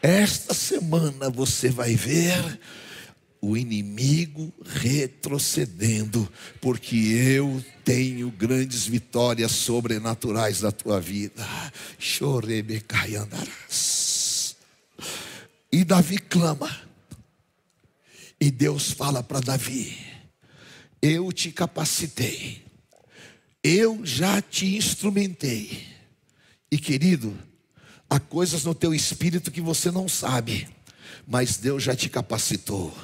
[0.00, 2.60] Esta semana você vai ver
[3.40, 6.30] o inimigo retrocedendo,
[6.60, 11.46] porque eu tenho grandes vitórias sobrenaturais na tua vida.
[11.98, 14.03] Chorebecaiandarás.
[15.74, 16.70] E Davi clama.
[18.40, 19.98] E Deus fala para Davi:
[21.02, 22.62] Eu te capacitei.
[23.60, 25.84] Eu já te instrumentei.
[26.70, 27.36] E querido,
[28.08, 30.68] há coisas no teu espírito que você não sabe,
[31.26, 32.96] mas Deus já te capacitou.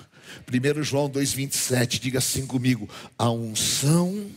[0.48, 4.30] 1 João 2,27, diga assim comigo: a unção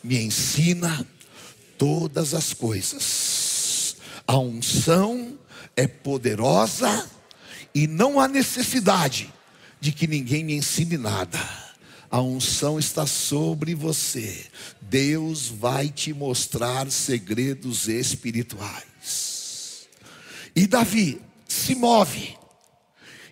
[0.00, 1.04] me ensina
[1.76, 3.96] todas as coisas.
[4.28, 5.36] A unção
[5.74, 7.10] é poderosa
[7.74, 9.32] e não há necessidade
[9.80, 11.38] de que ninguém me ensine nada.
[12.10, 14.46] A unção está sobre você.
[14.80, 19.88] Deus vai te mostrar segredos espirituais.
[20.54, 22.36] E Davi se move.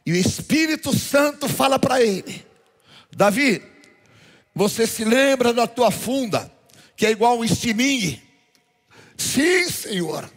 [0.07, 2.45] E o Espírito Santo fala para ele:
[3.15, 3.63] Davi,
[4.55, 6.51] você se lembra da tua funda,
[6.97, 8.23] que é igual um estilingue,
[9.21, 10.33] Sim, Senhor.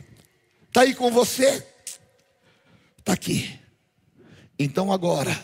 [0.68, 1.66] Está aí com você?
[3.00, 3.58] Está aqui.
[4.64, 5.38] Então agora,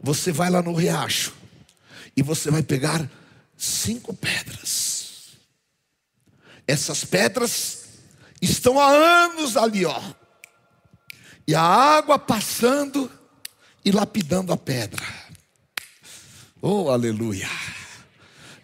[0.00, 1.34] você vai lá no riacho
[2.16, 3.10] e você vai pegar
[3.56, 5.36] cinco pedras.
[6.64, 7.86] Essas pedras
[8.40, 10.00] estão há anos ali, ó.
[11.44, 13.10] E a água passando
[13.84, 15.04] e lapidando a pedra.
[16.62, 17.50] Oh, aleluia.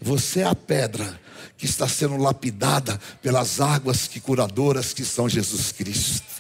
[0.01, 1.21] Você é a pedra
[1.59, 6.32] que está sendo lapidada pelas águas que curadoras que são Jesus Cristo.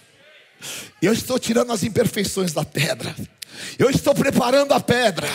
[1.01, 3.15] Eu estou tirando as imperfeições da pedra.
[3.79, 5.29] Eu estou preparando a pedra.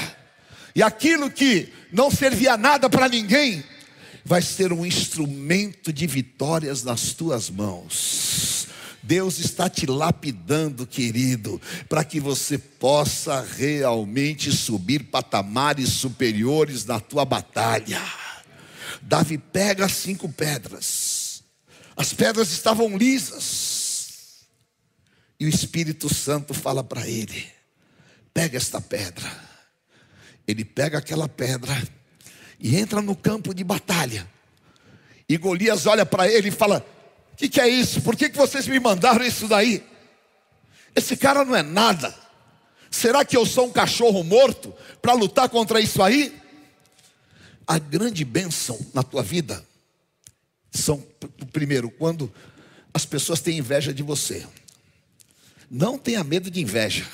[0.76, 3.64] E aquilo que não servia nada para ninguém,
[4.24, 8.68] vai ser um instrumento de vitórias nas tuas mãos.
[9.02, 17.24] Deus está te lapidando, querido, para que você possa realmente subir patamares superiores na tua
[17.24, 18.02] batalha.
[19.02, 21.42] Davi pega cinco pedras,
[21.96, 23.67] as pedras estavam lisas,
[25.40, 27.48] e o Espírito Santo fala para ele:
[28.34, 29.48] pega esta pedra.
[30.48, 31.76] Ele pega aquela pedra
[32.60, 34.28] e entra no campo de batalha.
[35.28, 36.86] E Golias olha para ele e fala:
[37.34, 38.02] O que, que, é isso?
[38.02, 39.84] Por que, que vocês me mandaram isso daí?
[40.96, 42.16] Esse cara não é nada.
[42.90, 46.36] Será que eu sou um cachorro morto para lutar contra isso aí?
[47.68, 49.64] A grande bênção na tua vida
[50.72, 51.06] são,
[51.52, 52.34] primeiro, quando
[52.94, 54.48] as pessoas têm inveja de você.
[55.70, 57.06] Não tenha medo de inveja,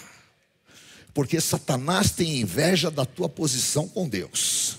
[1.14, 4.78] porque Satanás tem inveja da tua posição com Deus.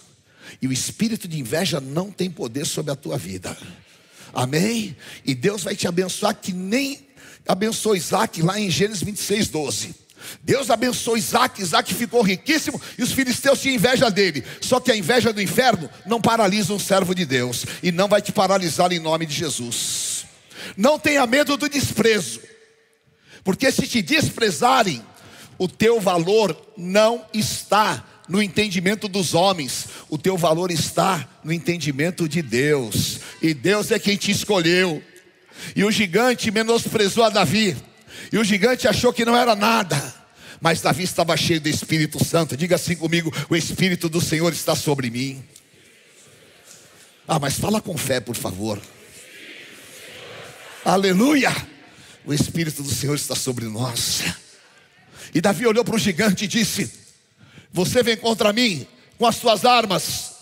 [0.63, 3.57] E o espírito de inveja não tem poder sobre a tua vida.
[4.33, 4.97] Amém?
[5.25, 7.07] E Deus vai te abençoar que nem
[7.47, 9.95] abençoou Isaac lá em Gênesis 26, 12.
[10.43, 14.45] Deus abençoou Isaac, Isaac ficou riquíssimo e os filisteus tinham inveja dele.
[14.61, 18.23] Só que a inveja do inferno não paralisa um servo de Deus e não vai
[18.23, 20.25] te paralisar em nome de Jesus.
[20.77, 22.41] Não tenha medo do desprezo,
[23.45, 25.03] porque se te desprezarem,
[25.59, 32.27] o teu valor não está no entendimento dos homens, o teu valor está no entendimento
[32.27, 35.03] de Deus, e Deus é quem te escolheu.
[35.77, 37.77] E o gigante menosprezou a Davi,
[38.33, 40.15] e o gigante achou que não era nada,
[40.61, 42.57] mas Davi estava cheio do Espírito Santo.
[42.57, 45.45] Diga assim comigo: o Espírito do Senhor está sobre mim.
[47.29, 48.81] Ah, mas fala com fé, por favor.
[50.85, 51.74] Aleluia!
[52.27, 54.23] O Espírito do Senhor está sobre nós.
[55.35, 56.91] E Davi olhou para o gigante e disse:
[57.73, 58.87] Você vem contra mim
[59.19, 60.33] com as suas armas,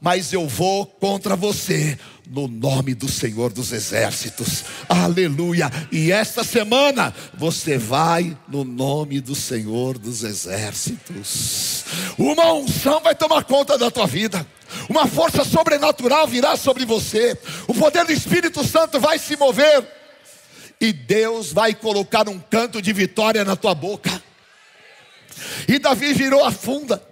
[0.00, 4.64] mas eu vou contra você no nome do Senhor dos Exércitos.
[4.88, 5.70] Aleluia!
[5.90, 11.84] E esta semana você vai no nome do Senhor dos Exércitos.
[12.18, 14.46] Uma unção vai tomar conta da tua vida.
[14.88, 17.36] Uma força sobrenatural virá sobre você.
[17.66, 19.99] O poder do Espírito Santo vai se mover.
[20.80, 24.22] E Deus vai colocar um canto de vitória na tua boca.
[25.68, 27.02] E Davi virou a funda.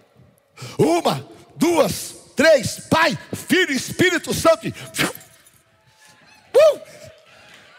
[0.78, 3.16] Uma, duas, três, Pai,
[3.48, 4.68] Filho Espírito Santo.
[6.54, 6.80] Uh!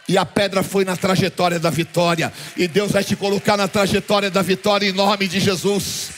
[0.08, 2.34] E a pedra foi na trajetória da vitória.
[2.58, 6.10] E Deus vai te colocar na trajetória da vitória em nome de Jesus.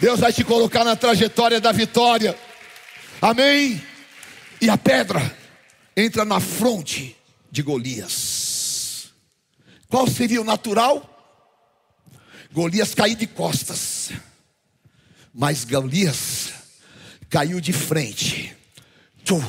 [0.00, 2.36] Deus vai te colocar na trajetória da vitória.
[3.20, 3.82] Amém.
[4.60, 5.34] E a pedra
[5.96, 7.16] entra na fronte
[7.50, 8.35] de Golias.
[9.96, 11.10] Qual seria o natural?
[12.52, 14.10] Golias caiu de costas.
[15.32, 16.50] Mas Golias
[17.30, 18.54] caiu de frente.
[19.24, 19.42] Tchum.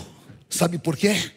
[0.49, 1.33] Sabe por quê?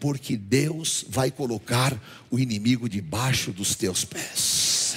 [0.00, 1.96] Porque Deus vai colocar
[2.28, 4.96] o inimigo debaixo dos teus pés.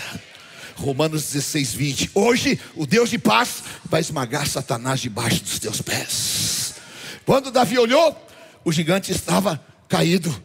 [0.76, 2.12] Romanos 16, 20.
[2.16, 6.74] Hoje o Deus de paz vai esmagar Satanás debaixo dos teus pés.
[7.24, 8.20] Quando Davi olhou,
[8.66, 10.36] o gigante estava caído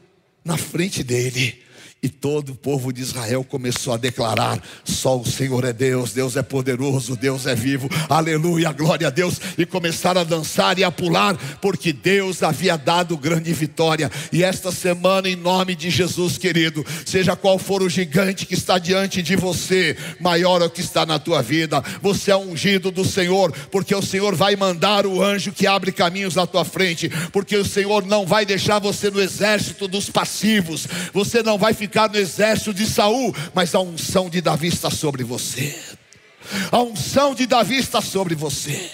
[0.44, 1.64] na frente dele.
[2.06, 6.36] E todo o povo de Israel começou a declarar: só o Senhor é Deus, Deus
[6.36, 9.40] é poderoso, Deus é vivo, aleluia, glória a Deus.
[9.58, 14.08] E começaram a dançar e a pular, porque Deus havia dado grande vitória.
[14.32, 18.78] E esta semana, em nome de Jesus, querido, seja qual for o gigante que está
[18.78, 21.82] diante de você, maior é o que está na tua vida.
[22.00, 26.36] Você é ungido do Senhor, porque o Senhor vai mandar o anjo que abre caminhos
[26.36, 31.42] na tua frente, porque o Senhor não vai deixar você no exército dos passivos, você
[31.42, 35.24] não vai ficar ficar no exército de Saul, mas a unção de Davi está sobre
[35.24, 35.74] você.
[36.70, 38.90] A unção de Davi está sobre você.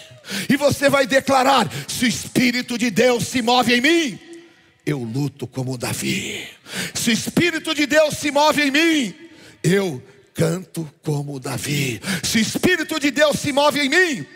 [0.48, 4.18] E você vai declarar: se o Espírito de Deus se move em mim,
[4.86, 6.46] eu luto como Davi.
[6.94, 9.14] Se o Espírito de Deus se move em mim,
[9.64, 10.00] eu
[10.32, 12.00] canto como Davi.
[12.22, 14.26] Se o Espírito de Deus se move em mim,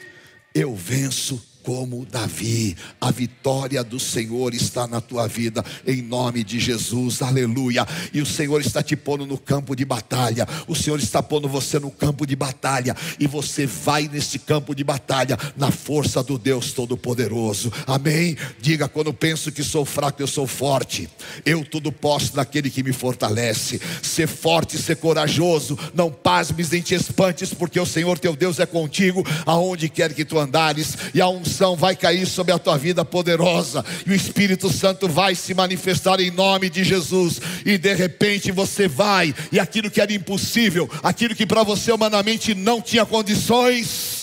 [0.53, 2.77] eu venço como Davi.
[3.01, 7.85] A vitória do Senhor está na tua vida, em nome de Jesus, aleluia.
[8.15, 11.81] E o Senhor está te pondo no campo de batalha, o Senhor está pondo você
[11.81, 16.71] no campo de batalha, e você vai nesse campo de batalha, na força do Deus
[16.71, 18.37] Todo-Poderoso, amém?
[18.61, 21.09] Diga: quando penso que sou fraco, eu sou forte,
[21.45, 23.81] eu tudo posso naquele que me fortalece.
[24.01, 28.67] Ser forte, ser corajoso, não pasmes nem te espantes, porque o Senhor teu Deus é
[28.67, 33.05] contigo, aonde quer que tu andares, e a unção vai cair sobre a tua vida
[33.05, 38.53] poderosa, e o Espírito Santo vai se manifestar em nome de Jesus, e de repente
[38.53, 44.17] você vai, e aquilo que era impossível, aquilo que para você humanamente não tinha condições,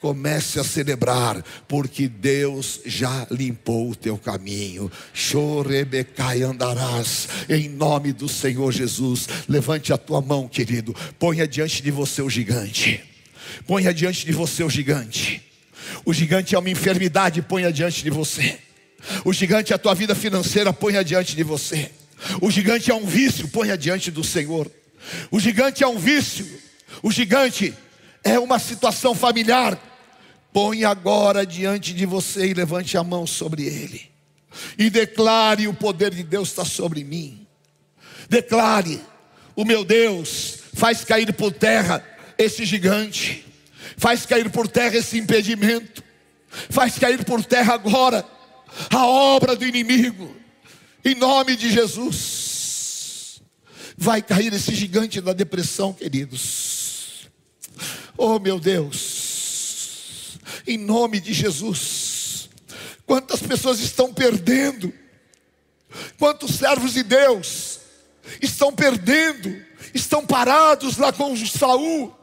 [0.00, 4.90] Comece a celebrar, porque Deus já limpou o teu caminho.
[5.12, 9.28] Chorebecai andarás, em nome do Senhor Jesus.
[9.46, 10.96] Levante a tua mão, querido.
[11.18, 13.04] Ponha diante de você o gigante.
[13.66, 15.49] Ponha diante de você o gigante.
[16.04, 18.58] O gigante é uma enfermidade, ponha diante de você.
[19.24, 21.90] O gigante é a tua vida financeira, ponha diante de você.
[22.40, 24.70] O gigante é um vício, ponha diante do Senhor.
[25.30, 26.46] O gigante é um vício.
[27.02, 27.74] O gigante
[28.22, 29.78] é uma situação familiar.
[30.52, 34.10] Põe agora diante de você e levante a mão sobre ele.
[34.76, 37.46] E declare: o poder de Deus está sobre mim.
[38.28, 39.00] Declare:
[39.56, 42.04] o meu Deus faz cair por terra
[42.36, 43.44] esse gigante,
[44.00, 46.02] faz cair por terra esse impedimento,
[46.70, 48.26] faz cair por terra agora
[48.88, 50.34] a obra do inimigo,
[51.04, 53.42] em nome de Jesus.
[53.98, 57.28] Vai cair esse gigante da depressão, queridos.
[58.16, 62.48] Oh meu Deus, em nome de Jesus.
[63.04, 64.90] Quantas pessoas estão perdendo,
[66.18, 67.80] quantos servos de Deus
[68.40, 69.62] estão perdendo,
[69.92, 72.16] estão parados lá com Saul,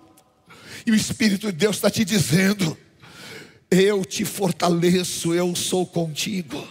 [0.88, 2.76] e o Espírito de Deus está te dizendo:
[3.70, 6.66] Eu te fortaleço, eu sou contigo.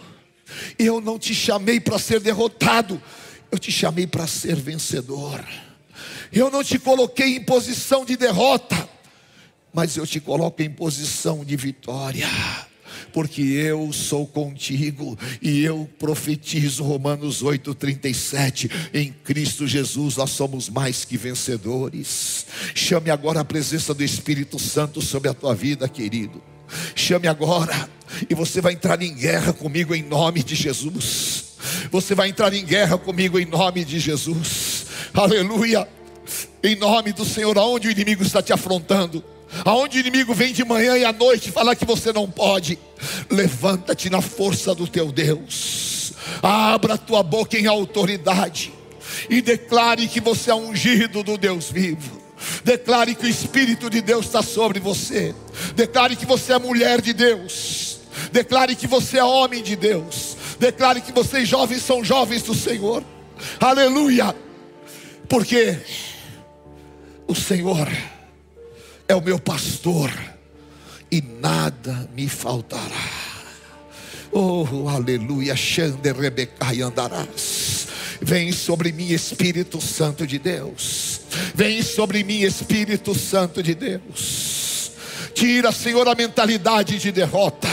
[0.78, 3.00] Eu não te chamei para ser derrotado,
[3.52, 5.44] eu te chamei para ser vencedor.
[6.32, 8.88] Eu não te coloquei em posição de derrota,
[9.70, 12.28] mas eu te coloco em posição de vitória.
[13.16, 21.02] Porque eu sou contigo e eu profetizo Romanos 8:37, em Cristo Jesus nós somos mais
[21.02, 22.44] que vencedores.
[22.74, 26.42] Chame agora a presença do Espírito Santo sobre a tua vida, querido.
[26.94, 27.88] Chame agora,
[28.28, 31.56] e você vai entrar em guerra comigo em nome de Jesus.
[31.90, 34.88] Você vai entrar em guerra comigo em nome de Jesus.
[35.14, 35.88] Aleluia.
[36.62, 39.24] Em nome do Senhor, aonde o inimigo está te afrontando,
[39.64, 42.78] aonde o inimigo vem de manhã e à noite falar que você não pode,
[43.30, 46.12] levanta-te na força do teu Deus.
[46.42, 48.72] Abra tua boca em autoridade
[49.30, 52.22] e declare que você é ungido do Deus vivo.
[52.64, 55.34] Declare que o Espírito de Deus está sobre você.
[55.74, 58.00] Declare que você é mulher de Deus.
[58.30, 60.36] Declare que você é homem de Deus.
[60.58, 63.02] Declare que vocês jovens são jovens do Senhor.
[63.60, 64.34] Aleluia.
[65.28, 65.78] Porque
[67.26, 67.88] o Senhor
[69.08, 70.10] é o meu pastor
[71.10, 73.26] e nada me faltará.
[74.32, 75.56] Oh, aleluia.
[75.56, 77.88] Xande Rebecai andarás.
[78.20, 81.20] Vem sobre mim, Espírito Santo de Deus.
[81.54, 84.92] Vem sobre mim, Espírito Santo de Deus.
[85.34, 87.68] Tira, Senhor, a mentalidade de derrota.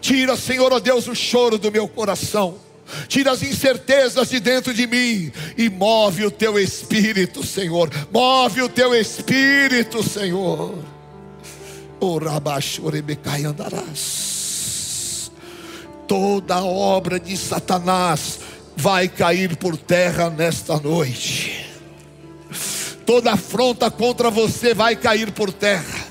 [0.00, 2.58] Tira, Senhor, ó Deus, o choro do meu coração.
[3.06, 7.90] Tira as incertezas de dentro de mim e move o teu espírito, Senhor.
[8.12, 10.78] Move o teu espírito, Senhor.
[12.00, 15.30] O rabachorebecai andarás.
[16.06, 18.40] Toda obra de Satanás
[18.76, 21.66] vai cair por terra nesta noite.
[23.04, 26.06] Toda afronta contra você vai cair por terra.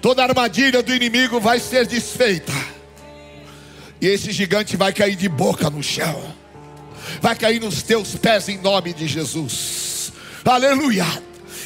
[0.00, 2.52] Toda armadilha do inimigo vai ser desfeita.
[4.04, 6.22] E esse gigante vai cair de boca no chão.
[7.22, 10.12] Vai cair nos teus pés em nome de Jesus.
[10.44, 11.06] Aleluia.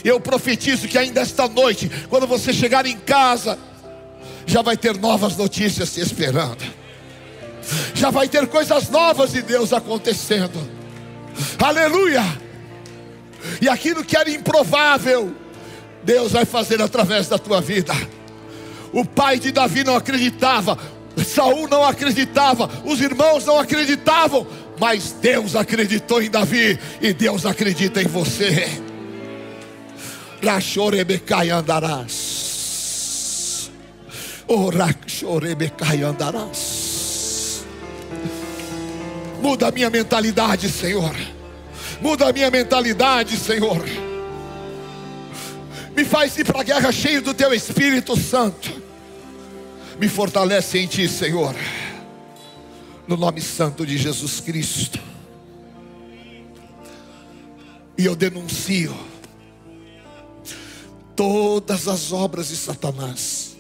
[0.05, 3.59] Eu profetizo que ainda esta noite, quando você chegar em casa,
[4.47, 6.65] já vai ter novas notícias te esperando.
[7.93, 10.65] Já vai ter coisas novas de Deus acontecendo.
[11.59, 12.23] Aleluia.
[13.61, 15.35] E aquilo que era improvável,
[16.05, 17.95] Deus vai fazer através da tua vida.
[18.93, 20.79] O pai de Davi não acreditava,
[21.29, 24.47] Saul não acreditava, os irmãos não acreditavam,
[24.81, 28.81] mas Deus acreditou em Davi e Deus acredita em você.
[30.43, 32.51] Rachorebecai andarás.
[34.47, 37.65] Orachorebecai andarás.
[39.43, 41.15] Muda a minha mentalidade, Senhor.
[42.01, 43.85] Muda a minha mentalidade, Senhor.
[45.95, 48.88] Me faz ir para a guerra cheio do teu Espírito Santo.
[49.99, 51.57] Me fortalece em Ti, Senhor.
[53.09, 55.01] No nome santo de Jesus Cristo.
[57.97, 58.97] E eu denuncio
[61.17, 63.57] todas as obras de Satanás.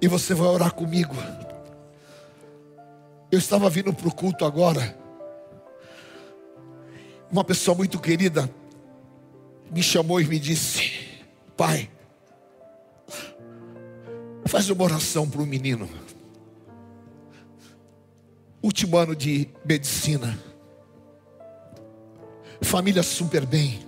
[0.00, 1.14] E você vai orar comigo.
[3.30, 4.96] Eu estava vindo para o culto agora.
[7.30, 8.50] Uma pessoa muito querida
[9.70, 10.90] me chamou e me disse:
[11.54, 11.90] Pai,
[14.48, 15.88] faz uma oração para o menino.
[18.62, 20.38] Último ano de medicina.
[22.60, 23.86] Família super bem.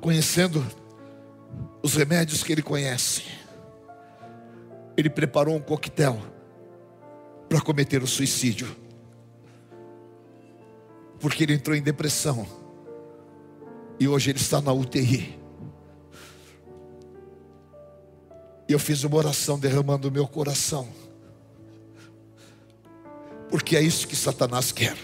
[0.00, 0.66] Conhecendo
[1.82, 3.22] os remédios que ele conhece.
[4.96, 6.20] Ele preparou um coquetel
[7.48, 8.76] para cometer o suicídio.
[11.18, 12.46] Porque ele entrou em depressão.
[13.98, 15.39] E hoje ele está na UTI.
[18.70, 20.86] E eu fiz uma oração derramando o meu coração.
[23.48, 24.96] Porque é isso que Satanás quer.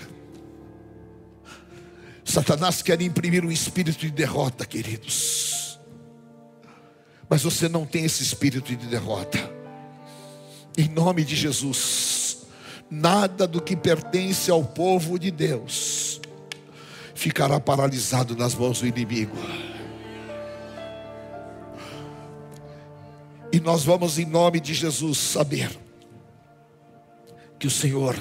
[2.25, 5.81] Satanás quer imprimir um espírito de derrota, queridos.
[7.29, 9.37] Mas você não tem esse espírito de derrota.
[10.79, 12.47] Em nome de Jesus,
[12.89, 16.21] nada do que pertence ao povo de Deus
[17.17, 19.37] ficará paralisado nas mãos do inimigo.
[23.53, 25.71] E nós vamos, em nome de Jesus, saber
[27.59, 28.17] que o Senhor,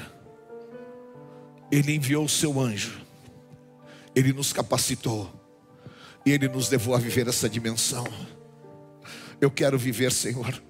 [1.72, 3.02] Ele enviou o seu anjo,
[4.15, 5.31] Ele nos capacitou,
[6.26, 8.06] e Ele nos levou a viver essa dimensão.
[9.39, 10.61] Eu quero viver, Senhor.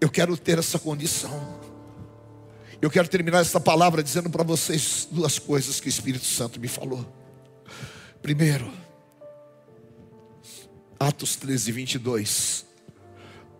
[0.00, 1.60] Eu quero ter essa condição.
[2.80, 6.68] Eu quero terminar essa palavra dizendo para vocês duas coisas que o Espírito Santo me
[6.68, 7.06] falou.
[8.22, 8.72] Primeiro,
[10.98, 12.59] Atos 13, 22.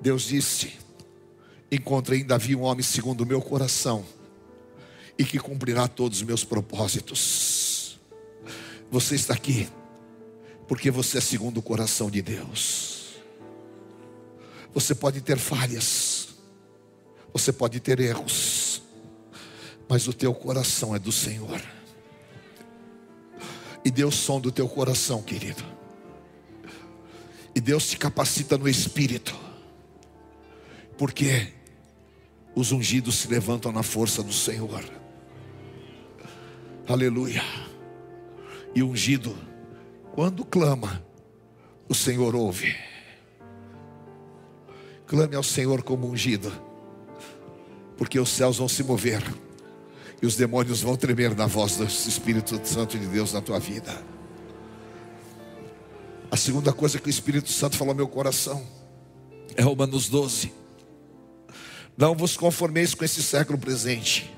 [0.01, 0.73] Deus disse:
[1.71, 4.05] Encontrei em Davi um homem segundo o meu coração,
[5.19, 7.99] e que cumprirá todos os meus propósitos.
[8.91, 9.69] Você está aqui,
[10.67, 13.21] porque você é segundo o coração de Deus.
[14.73, 16.29] Você pode ter falhas,
[17.33, 18.83] você pode ter erros,
[19.89, 21.61] mas o teu coração é do Senhor.
[23.85, 25.65] E Deus sonda o teu coração, querido.
[27.55, 29.50] E Deus te capacita no espírito.
[31.01, 31.51] Porque
[32.55, 34.85] os ungidos se levantam na força do Senhor.
[36.87, 37.43] Aleluia.
[38.75, 39.35] E ungido,
[40.13, 41.03] quando clama,
[41.89, 42.77] o Senhor ouve.
[45.07, 46.53] Clame ao Senhor como ungido,
[47.97, 49.23] porque os céus vão se mover
[50.21, 54.05] e os demônios vão tremer na voz do Espírito Santo de Deus na tua vida.
[56.31, 58.63] A segunda coisa que o Espírito Santo falou ao meu coração
[59.57, 60.60] é Romanos 12.
[61.97, 64.31] Não vos conformeis com esse século presente,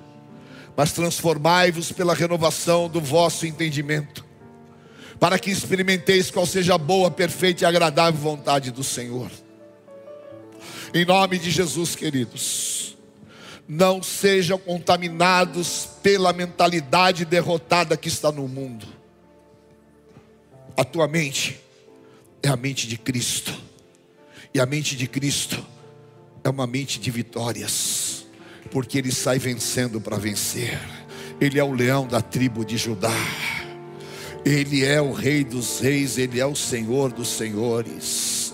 [0.77, 4.25] mas transformai-vos pela renovação do vosso entendimento,
[5.21, 9.31] para que experimenteis qual seja a boa, perfeita e agradável vontade do Senhor.
[10.95, 12.97] Em nome de Jesus, queridos,
[13.69, 18.87] não sejam contaminados pela mentalidade derrotada que está no mundo.
[20.77, 21.61] A tua mente
[22.43, 23.55] é a mente de Cristo,
[24.53, 25.65] e a mente de Cristo
[26.45, 28.27] é uma mente de vitórias,
[28.71, 30.79] porque ele sai vencendo para vencer.
[31.41, 33.15] Ele é o leão da tribo de Judá.
[34.45, 38.53] Ele é o rei dos reis, ele é o senhor dos senhores.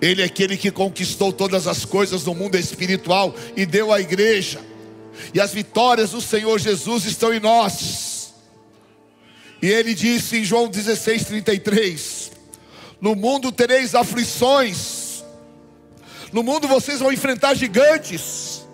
[0.00, 4.60] Ele é aquele que conquistou todas as coisas no mundo espiritual e deu à igreja.
[5.34, 8.32] E as vitórias do Senhor Jesus estão em nós.
[9.62, 12.30] E ele disse em João 16:33:
[13.00, 14.99] No mundo tereis aflições.
[16.32, 18.66] No mundo vocês vão enfrentar gigantes.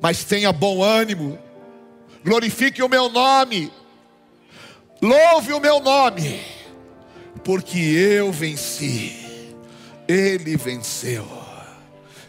[0.00, 1.38] Mas tenha bom ânimo.
[2.24, 3.72] Glorifique o meu nome.
[5.00, 6.40] Louve o meu nome.
[7.42, 9.52] Porque eu venci.
[10.06, 11.26] Ele venceu.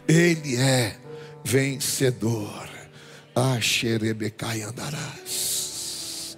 [0.08, 0.96] Ele é
[1.44, 2.70] vencedor.
[3.36, 6.38] Axerebecai andarás.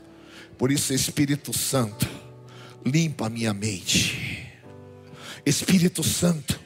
[0.58, 2.10] Por isso, Espírito Santo,
[2.84, 4.52] limpa a minha mente.
[5.46, 6.60] Espírito Santo,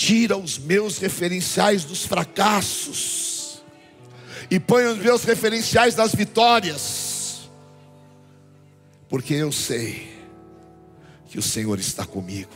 [0.00, 3.62] tira os meus referenciais dos fracassos
[4.50, 7.50] e põe os meus referenciais das vitórias.
[9.10, 10.10] Porque eu sei
[11.28, 12.50] que o Senhor está comigo.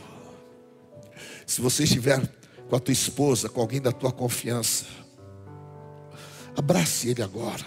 [1.45, 2.19] Se você estiver
[2.67, 4.85] com a tua esposa, com alguém da tua confiança,
[6.57, 7.63] abrace ele agora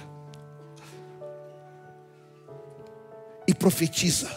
[3.46, 4.28] e profetiza.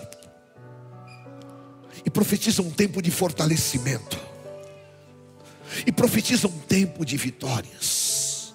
[2.06, 4.31] E profetiza um tempo de fortalecimento.
[5.86, 8.54] E profetiza um tempo de vitórias.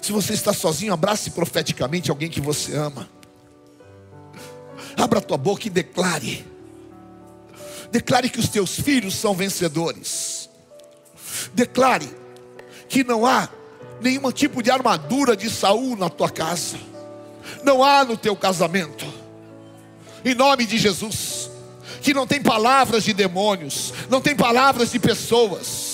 [0.00, 3.08] Se você está sozinho, abrace profeticamente alguém que você ama.
[4.96, 6.44] Abra tua boca e declare.
[7.90, 10.48] Declare que os teus filhos são vencedores.
[11.54, 12.08] Declare
[12.88, 13.48] que não há
[14.00, 16.78] nenhum tipo de armadura de Saul na tua casa.
[17.62, 19.06] Não há no teu casamento.
[20.24, 21.50] Em nome de Jesus.
[22.00, 25.91] Que não tem palavras de demônios, não tem palavras de pessoas,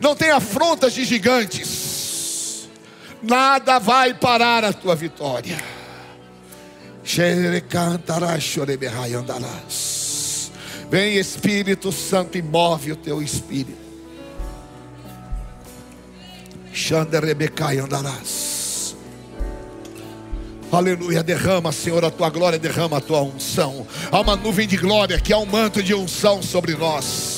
[0.00, 2.68] não tem afrontas de gigantes.
[3.22, 5.58] Nada vai parar a tua vitória.
[10.90, 13.80] Vem Espírito Santo e move o teu espírito.
[17.84, 18.96] Andarás.
[20.70, 23.86] Aleluia, derrama, Senhor, a tua glória, derrama a tua unção.
[24.10, 27.31] Há uma nuvem de glória que há um manto de unção sobre nós.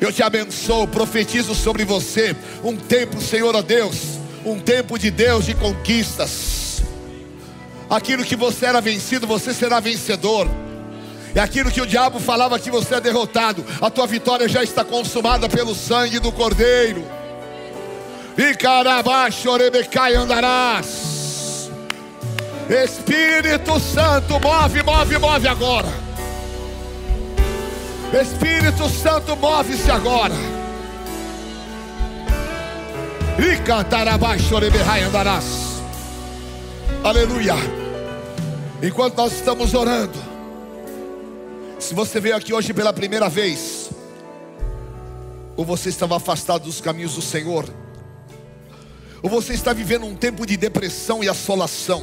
[0.00, 5.44] Eu te abençoo, profetizo sobre você um tempo, Senhor, ó Deus, um tempo de Deus
[5.44, 6.82] de conquistas.
[7.88, 10.48] Aquilo que você era vencido, você será vencedor.
[11.34, 14.82] E aquilo que o diabo falava que você é derrotado, a tua vitória já está
[14.82, 17.04] consumada pelo sangue do Cordeiro.
[18.38, 21.68] E carabaixo, orebecai andarás.
[22.70, 26.09] Espírito Santo, move, move, move agora.
[28.12, 30.34] Espírito Santo, move-se agora.
[33.38, 33.56] E
[35.02, 35.80] andarás.
[37.04, 37.54] Aleluia.
[38.82, 40.18] Enquanto nós estamos orando,
[41.78, 43.90] se você veio aqui hoje pela primeira vez,
[45.56, 47.64] ou você estava afastado dos caminhos do Senhor,
[49.22, 52.02] ou você está vivendo um tempo de depressão e assolação,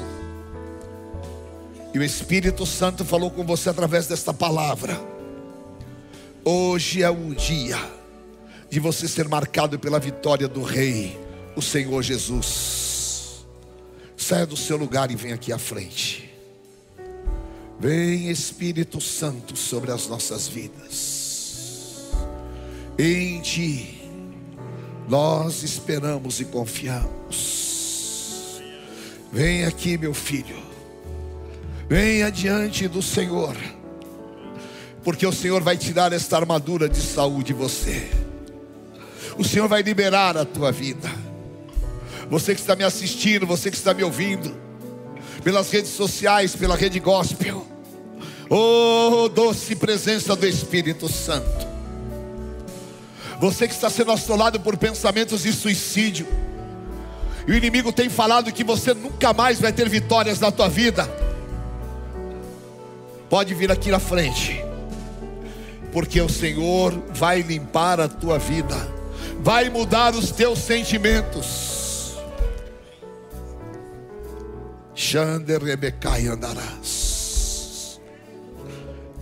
[1.94, 5.17] e o Espírito Santo falou com você através desta palavra.
[6.50, 7.78] Hoje é o dia
[8.70, 11.20] de você ser marcado pela vitória do Rei,
[11.58, 13.46] o Senhor Jesus.
[14.16, 16.34] Saia do seu lugar e vem aqui à frente.
[17.78, 22.14] Vem Espírito Santo sobre as nossas vidas.
[22.98, 24.10] Em Ti
[25.10, 27.42] nós esperamos e confiamos.
[29.34, 30.64] Vem aqui, meu filho.
[31.90, 33.54] Venha diante do Senhor,
[35.08, 38.10] porque o Senhor vai tirar esta armadura de saúde de você.
[39.38, 41.10] O Senhor vai liberar a tua vida.
[42.30, 44.54] Você que está me assistindo, você que está me ouvindo,
[45.46, 47.66] pelas redes sociais, pela rede gospel.
[48.50, 51.66] Oh, doce presença do Espírito Santo.
[53.40, 56.28] Você que está sendo assolado por pensamentos de suicídio.
[57.48, 61.10] E o inimigo tem falado que você nunca mais vai ter vitórias na tua vida.
[63.30, 64.67] Pode vir aqui na frente,
[65.92, 68.76] porque o Senhor vai limpar a tua vida,
[69.40, 72.18] vai mudar os teus sentimentos.
[74.94, 78.02] Xander Rebecai andarás.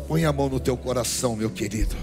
[0.07, 1.95] Põe a mão no teu coração, meu querido.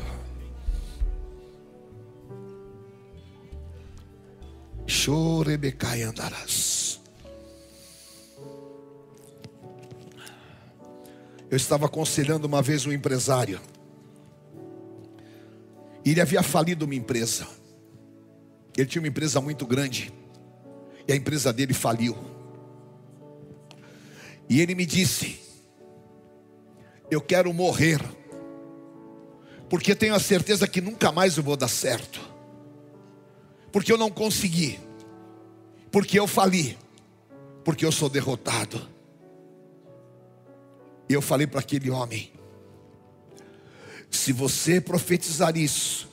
[4.87, 7.01] Chorebecai andarás.
[11.51, 13.61] Eu estava aconselhando uma vez um empresário.
[16.05, 17.47] Ele havia falido uma empresa.
[18.77, 20.13] Ele tinha uma empresa muito grande.
[21.07, 22.17] E a empresa dele faliu.
[24.49, 25.39] E ele me disse:
[27.11, 28.01] Eu quero morrer.
[29.69, 32.21] Porque tenho a certeza que nunca mais eu vou dar certo.
[33.71, 34.79] Porque eu não consegui.
[35.91, 36.79] Porque eu fali.
[37.65, 38.87] Porque eu sou derrotado.
[41.09, 42.32] E eu falei para aquele homem:
[44.13, 46.09] se você profetizar isso,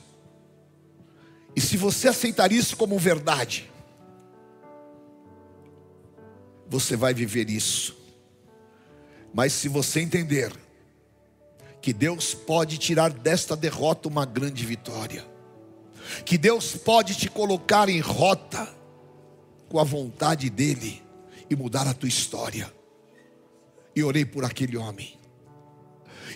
[1.54, 3.70] e se você aceitar isso como verdade,
[6.68, 7.96] você vai viver isso.
[9.34, 10.52] Mas se você entender
[11.82, 15.24] que Deus pode tirar desta derrota uma grande vitória,
[16.24, 18.68] que Deus pode te colocar em rota
[19.68, 21.02] com a vontade dEle
[21.48, 22.72] e mudar a tua história
[23.94, 25.19] e orei por aquele homem.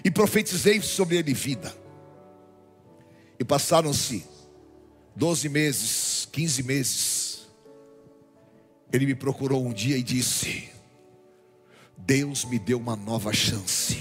[0.05, 1.75] E profetizei sobre ele vida.
[3.41, 4.23] E passaram-se
[5.17, 7.49] 12 meses, 15 meses.
[8.93, 10.69] Ele me procurou um dia e disse:
[11.97, 13.99] Deus me deu uma nova chance.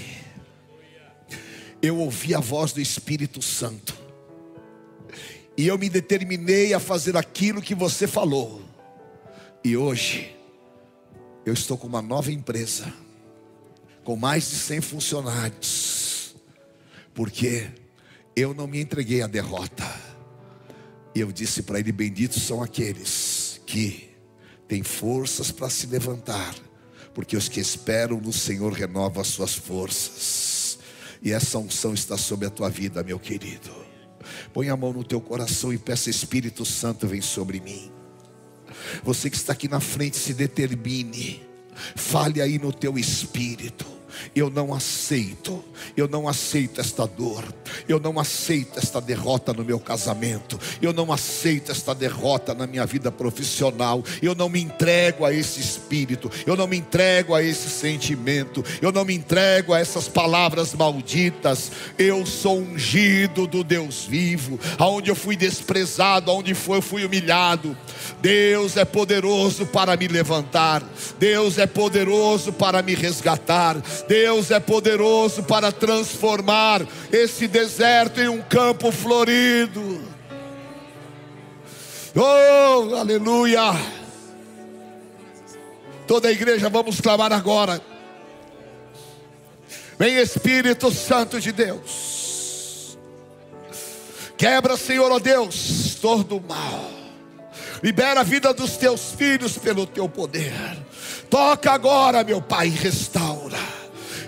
[1.80, 4.04] Eu ouvi a voz do Espírito Santo.
[5.56, 8.62] E eu me determinei a fazer aquilo que você falou.
[9.62, 10.36] E hoje
[11.46, 12.92] eu estou com uma nova empresa
[14.04, 16.36] com mais de 100 funcionários,
[17.14, 17.66] porque
[18.36, 19.84] eu não me entreguei à derrota.
[21.14, 24.10] E eu disse para ele: Benditos são aqueles que
[24.68, 26.54] têm forças para se levantar,
[27.14, 30.78] porque os que esperam no Senhor renovam as suas forças.
[31.22, 33.72] E essa unção está sobre a tua vida, meu querido.
[34.52, 37.90] Põe a mão no teu coração e peça: Espírito Santo, vem sobre mim.
[39.02, 41.42] Você que está aqui na frente, se determine.
[41.96, 43.93] Fale aí no teu espírito.
[44.34, 45.64] Eu não aceito,
[45.96, 47.44] eu não aceito esta dor,
[47.88, 52.86] eu não aceito esta derrota no meu casamento, eu não aceito esta derrota na minha
[52.86, 57.68] vida profissional, eu não me entrego a esse espírito, eu não me entrego a esse
[57.68, 61.70] sentimento, eu não me entrego a essas palavras malditas.
[61.98, 67.76] Eu sou ungido do Deus vivo, aonde eu fui desprezado, aonde foi, eu fui humilhado.
[68.20, 70.82] Deus é poderoso para me levantar,
[71.18, 73.76] Deus é poderoso para me resgatar.
[74.06, 80.02] Deus é poderoso para transformar esse deserto em um campo florido.
[82.14, 83.72] Oh, aleluia!
[86.06, 87.80] Toda a igreja, vamos clamar agora.
[89.98, 92.98] Vem Espírito Santo de Deus.
[94.36, 96.90] Quebra, Senhor, ó Deus, todo o mal.
[97.82, 100.52] Libera a vida dos teus filhos pelo teu poder.
[101.30, 103.63] Toca agora, meu Pai, restaura.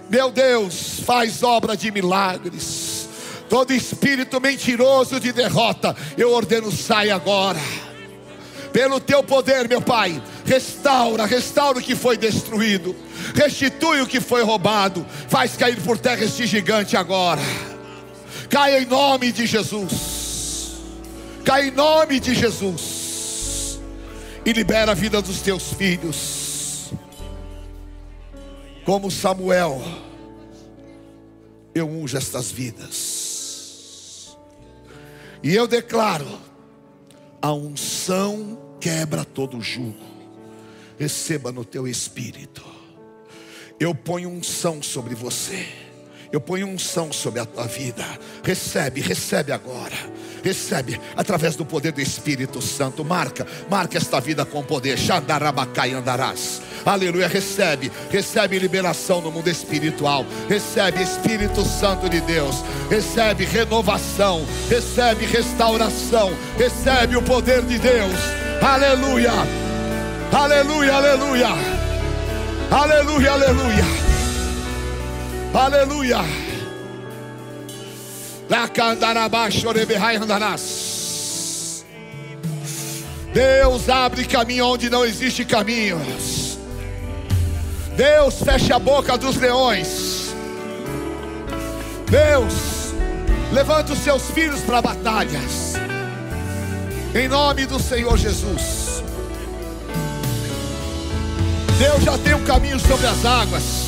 [0.08, 3.08] Meu Deus, faz obra de milagres.
[3.48, 7.60] Todo espírito mentiroso de derrota, eu ordeno, sai agora.
[8.72, 12.94] Pelo teu poder, meu Pai, restaura, restaura o que foi destruído,
[13.34, 17.40] restitui o que foi roubado, faz cair por terra este gigante agora.
[18.50, 20.72] Caia em nome de Jesus.
[21.44, 23.80] Cai em nome de Jesus.
[24.44, 26.45] E libera a vida dos teus filhos.
[28.86, 29.82] Como Samuel,
[31.74, 34.38] eu unjo estas vidas.
[35.42, 36.38] E eu declaro:
[37.42, 40.06] a unção quebra todo jugo.
[40.96, 42.64] Receba no teu espírito.
[43.80, 45.66] Eu ponho unção sobre você.
[46.32, 48.04] Eu ponho unção sobre a tua vida.
[48.42, 49.96] Recebe, recebe agora.
[50.42, 53.04] Recebe através do poder do Espírito Santo.
[53.04, 54.98] Marca, marca esta vida com poder.
[54.98, 56.62] Xandarabacai andarás.
[56.84, 57.26] Aleluia.
[57.26, 60.24] Recebe, recebe liberação no mundo espiritual.
[60.48, 62.56] Recebe Espírito Santo de Deus.
[62.88, 64.46] Recebe renovação.
[64.68, 66.32] Recebe restauração.
[66.56, 68.16] Recebe o poder de Deus.
[68.62, 69.32] Aleluia.
[70.32, 71.48] Aleluia, aleluia.
[72.70, 74.15] Aleluia, aleluia.
[75.54, 76.18] Aleluia.
[83.32, 86.58] Deus abre caminho onde não existe caminhos.
[87.96, 90.34] Deus fecha a boca dos leões.
[92.10, 92.94] Deus
[93.52, 95.74] levanta os seus filhos para batalhas.
[97.14, 99.02] Em nome do Senhor Jesus.
[101.78, 103.85] Deus já tem um caminho sobre as águas.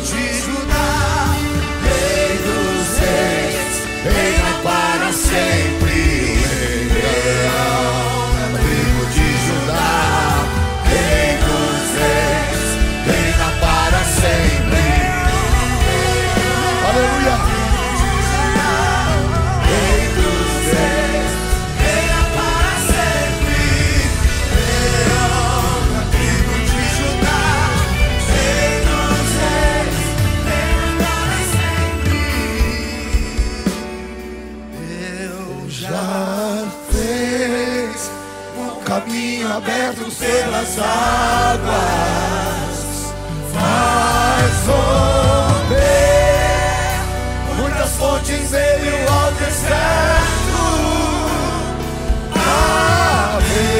[0.00, 1.36] De Judá,
[1.82, 5.98] Rei dos Reis, reina para sempre.
[6.94, 7.97] Leão
[40.28, 41.94] pelas águas,
[43.54, 45.80] faz romper
[47.56, 50.64] muitas fontes em meio ao deserto.
[53.26, 53.72] Haverá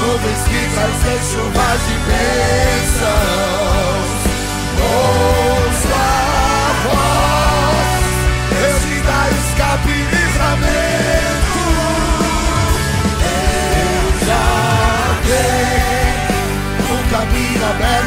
[0.00, 3.57] nuvens que trazem chuvas de bênçãos.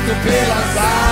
[0.01, 1.11] Aberto pelas águas.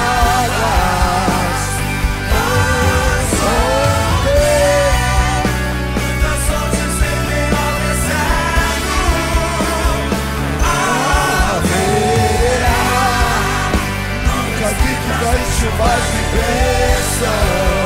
[15.59, 17.78] Chuvas de bênçãos,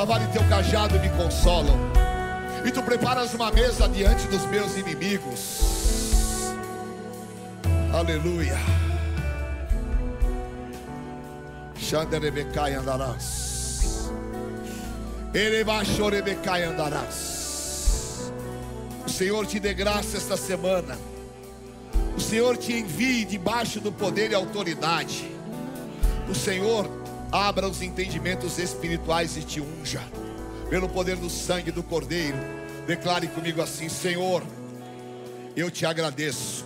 [0.00, 1.78] tua vara e teu cajado me consolam.
[2.64, 6.52] E tu preparas uma mesa diante dos meus inimigos.
[7.92, 8.58] Aleluia.
[11.76, 14.10] Xanderebecai andarás.
[15.34, 18.32] Erebachorebecai andarás.
[19.06, 20.96] O Senhor te dê graça esta semana.
[22.16, 25.30] O Senhor te envie debaixo do poder e autoridade.
[26.28, 26.99] O Senhor
[27.32, 30.02] abra os entendimentos espirituais e te unja.
[30.68, 32.36] Pelo poder do sangue do Cordeiro.
[32.86, 34.42] Declare comigo assim: Senhor,
[35.56, 36.64] eu te agradeço,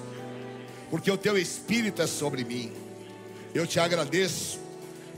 [0.90, 2.72] porque o teu Espírito é sobre mim.
[3.54, 4.58] Eu te agradeço,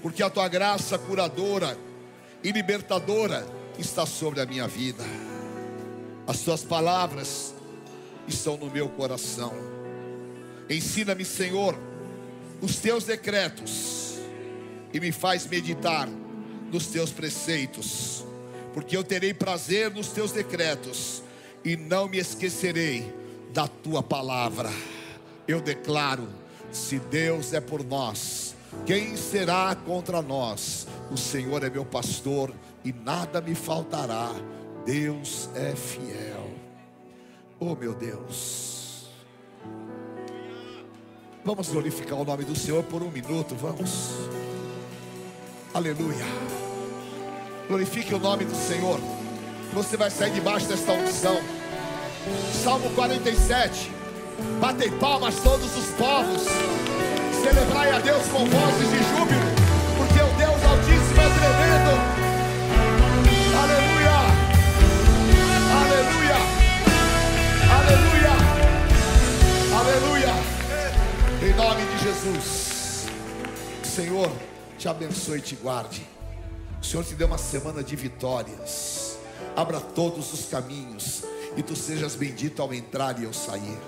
[0.03, 1.77] porque a tua graça curadora
[2.43, 3.47] e libertadora
[3.79, 5.05] está sobre a minha vida.
[6.27, 7.55] As tuas palavras
[8.27, 9.53] estão no meu coração.
[10.69, 11.79] Ensina-me, Senhor,
[12.61, 14.06] os teus decretos
[14.97, 16.09] e me faz meditar
[16.73, 18.25] nos teus preceitos,
[18.73, 21.23] porque eu terei prazer nos teus decretos
[21.63, 23.15] e não me esquecerei
[23.53, 24.71] da tua palavra.
[25.47, 26.27] Eu declaro:
[26.73, 28.55] se Deus é por nós,
[28.87, 30.87] quem será contra nós?
[31.11, 32.51] O Senhor é meu pastor
[32.83, 34.33] e nada me faltará.
[34.87, 36.51] Deus é fiel.
[37.61, 39.09] Oh meu Deus.
[41.45, 44.36] Vamos glorificar o nome do Senhor por um minuto, vamos.
[45.77, 46.25] Aleluia.
[47.69, 48.99] Glorifique o nome do Senhor.
[49.75, 51.39] Você vai sair debaixo desta unção.
[52.65, 53.93] Salmo 47.
[54.59, 56.45] Batem palmas todos os povos.
[57.43, 59.51] Celebrai a Deus com vozes de júbilo,
[59.99, 61.93] porque o Deus Altíssimo é tremendo.
[63.61, 64.17] Aleluia.
[65.83, 66.39] Aleluia.
[67.77, 68.35] Aleluia.
[69.79, 70.35] Aleluia.
[71.43, 73.09] Em nome de Jesus.
[73.85, 74.33] Senhor,
[74.87, 76.07] te abençoe e te guarde.
[76.81, 79.19] O Senhor te deu uma semana de vitórias.
[79.57, 81.25] Abra todos os caminhos
[81.57, 83.79] e tu sejas bendito ao entrar e ao sair.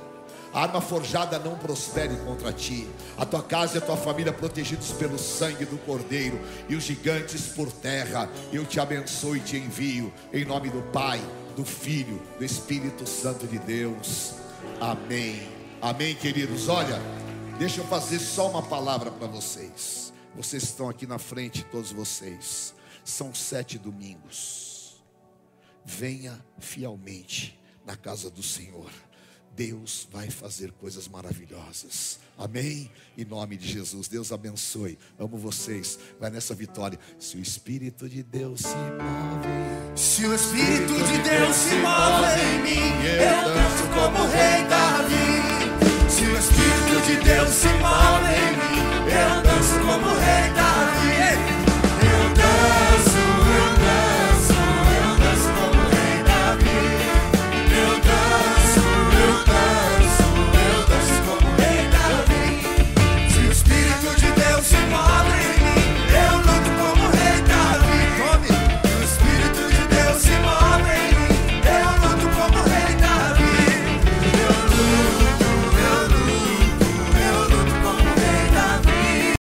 [0.52, 2.88] A arma forjada não prospere contra ti.
[3.16, 7.46] A tua casa e a tua família protegidos pelo sangue do Cordeiro e os gigantes
[7.46, 8.28] por terra.
[8.52, 11.20] Eu te abençoo e te envio em nome do Pai,
[11.54, 14.32] do Filho, do Espírito Santo de Deus.
[14.80, 15.48] Amém.
[15.80, 16.68] Amém, queridos.
[16.68, 17.00] Olha,
[17.56, 20.07] deixa eu fazer só uma palavra para vocês.
[20.38, 22.72] Vocês estão aqui na frente, todos vocês.
[23.04, 25.02] São sete domingos.
[25.84, 28.88] Venha fielmente na casa do Senhor.
[29.56, 32.20] Deus vai fazer coisas maravilhosas.
[32.38, 32.88] Amém?
[33.16, 34.06] Em nome de Jesus.
[34.06, 34.96] Deus abençoe.
[35.18, 35.98] Amo vocês.
[36.20, 37.00] Vai nessa vitória.
[37.18, 39.96] Se o Espírito de Deus se move.
[39.96, 46.08] Se o Espírito de Deus se move em mim, eu danço como o rei Davi.
[46.08, 48.77] Se o Espírito de Deus se move em mim,
[49.10, 50.57] eu danço como rei.